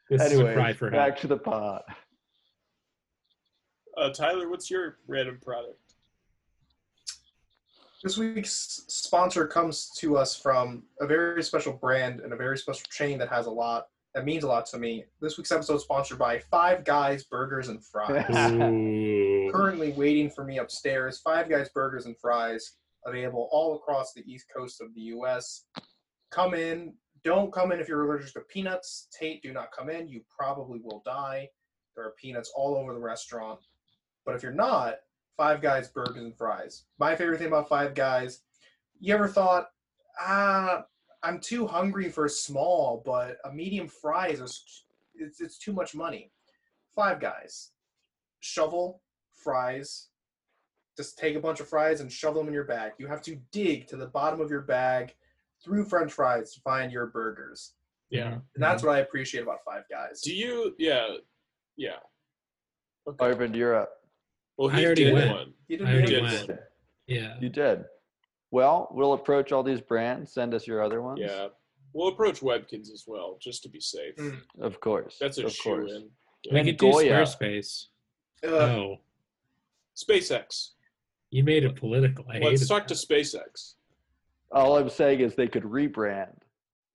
[0.09, 1.83] This is a cry Anyways, for back to the pot.
[3.97, 5.77] uh, tyler what's your random product
[8.03, 12.85] This week's sponsor comes to us from a very special brand and a very special
[12.89, 15.05] chain that has a lot that means a lot to me.
[15.21, 18.25] This week's episode is sponsored by Five Guys Burgers and Fries.
[19.53, 21.19] Currently waiting for me upstairs.
[21.21, 22.73] Five Guys Burgers and Fries
[23.05, 25.63] available all across the east coast of the U.S.
[26.31, 26.93] Come in.
[27.23, 29.07] Don't come in if you're allergic to peanuts.
[29.17, 30.07] Tate, do not come in.
[30.07, 31.49] You probably will die.
[31.95, 33.59] There are peanuts all over the restaurant.
[34.25, 34.95] But if you're not,
[35.37, 36.85] Five Guys Burgers and Fries.
[36.99, 38.41] My favorite thing about Five Guys,
[38.99, 39.67] you ever thought,
[40.19, 40.85] ah,
[41.23, 44.83] I'm too hungry for a small, but a medium fries is
[45.15, 46.31] it's, it's too much money.
[46.95, 47.71] Five Guys,
[48.39, 49.01] shovel
[49.33, 50.07] fries.
[50.97, 52.93] Just take a bunch of fries and shovel them in your bag.
[52.97, 55.15] You have to dig to the bottom of your bag
[55.63, 57.73] through French fries to find your burgers.
[58.09, 60.21] yeah And that's what I appreciate about Five Guys.
[60.21, 61.07] do you yeah
[61.77, 61.97] yeah
[63.07, 63.91] okay Arvind, you're up.
[64.57, 65.31] well I he already did went.
[65.31, 66.49] one You I already did went.
[66.49, 66.59] one.
[67.07, 67.35] Yeah.
[67.41, 67.83] You did.
[68.51, 70.33] Well, we'll approach all these brands.
[70.33, 71.19] Send us your other ones.
[71.21, 71.47] Yeah,
[71.93, 74.15] we'll approach Webkinz as well, just to be safe.
[74.17, 74.39] Mm.
[74.61, 75.17] Of course.
[75.19, 75.91] That's a of shoe course.
[75.91, 76.09] in.
[76.51, 77.11] We And could do Goya.
[77.25, 77.85] Squarespace.
[78.43, 78.51] Ugh.
[78.51, 78.97] Oh,
[79.95, 80.69] SpaceX.
[81.31, 82.25] you made it political.
[82.29, 82.95] I Let's hated talk that.
[82.97, 83.75] to SpaceX.
[84.53, 86.35] All I'm saying is they could rebrand,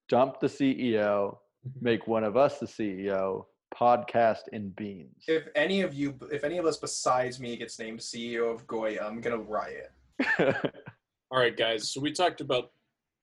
[0.08, 1.36] dump the CEO,
[1.66, 1.70] mm-hmm.
[1.80, 5.24] make one of us the CEO, podcast in beans.
[5.26, 9.04] if any of you, if any of us besides me gets named CEO of Goya,
[9.04, 9.90] I'm gonna riot.
[10.38, 11.90] All right, guys.
[11.90, 12.70] So we talked about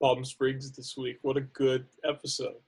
[0.02, 1.20] Palm Springs this week.
[1.22, 2.62] What a good episode.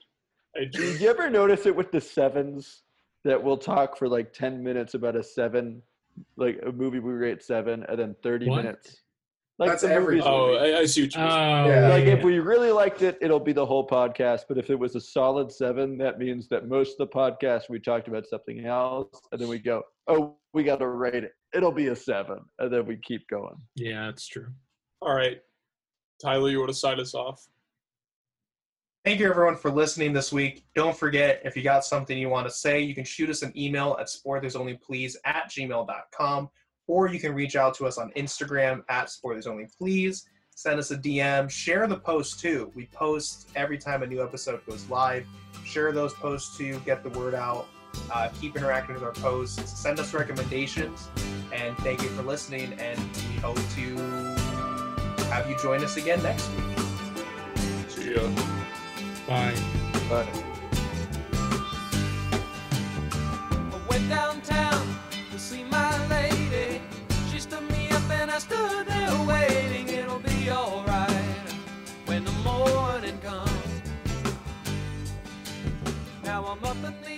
[0.56, 2.82] I Did just, you ever notice it with the sevens
[3.24, 5.82] that we'll talk for like 10 minutes about a seven,
[6.36, 8.56] like a movie we rate seven, and then 30 What?
[8.64, 9.02] minutes?
[9.58, 11.24] Like That's the every- movies- oh, I, I see what you Oh.
[11.66, 11.88] Yeah.
[11.88, 12.12] like yeah.
[12.12, 14.42] if we really liked it, it'll be the whole podcast.
[14.48, 17.80] But if it was a solid seven, that means that most of the podcast we
[17.80, 21.32] talked about something else, and then we go, "Oh, we got to rate it.
[21.54, 22.40] It'll be a seven.
[22.58, 23.54] and then we keep going.
[23.76, 24.48] yeah, that's true.
[25.00, 25.38] All right,
[26.22, 27.42] Tyler, you want to sign us off?
[29.06, 30.64] Thank you everyone for listening this week.
[30.74, 33.52] Don't forget, if you got something you want to say, you can shoot us an
[33.56, 36.50] email at spoilersonlyplease at gmail.com
[36.86, 40.22] or you can reach out to us on Instagram at spoilersonlyplease.
[40.54, 41.50] Send us a DM.
[41.50, 42.72] Share the post too.
[42.74, 45.26] We post every time a new episode goes live.
[45.64, 46.80] Share those posts too.
[46.86, 47.66] Get the word out.
[48.10, 49.78] Uh, keep interacting with our posts.
[49.78, 51.08] Send us recommendations.
[51.52, 52.72] And thank you for listening.
[52.74, 53.96] And we hope to
[55.28, 56.78] have you join us again next week.
[57.88, 58.22] See ya.
[59.26, 59.54] Bye.
[60.08, 60.26] But
[63.72, 64.75] I went downtown
[68.36, 71.54] I stood there waiting, it'll be alright
[72.04, 73.50] when the morning comes.
[76.22, 77.15] Now I'm up in the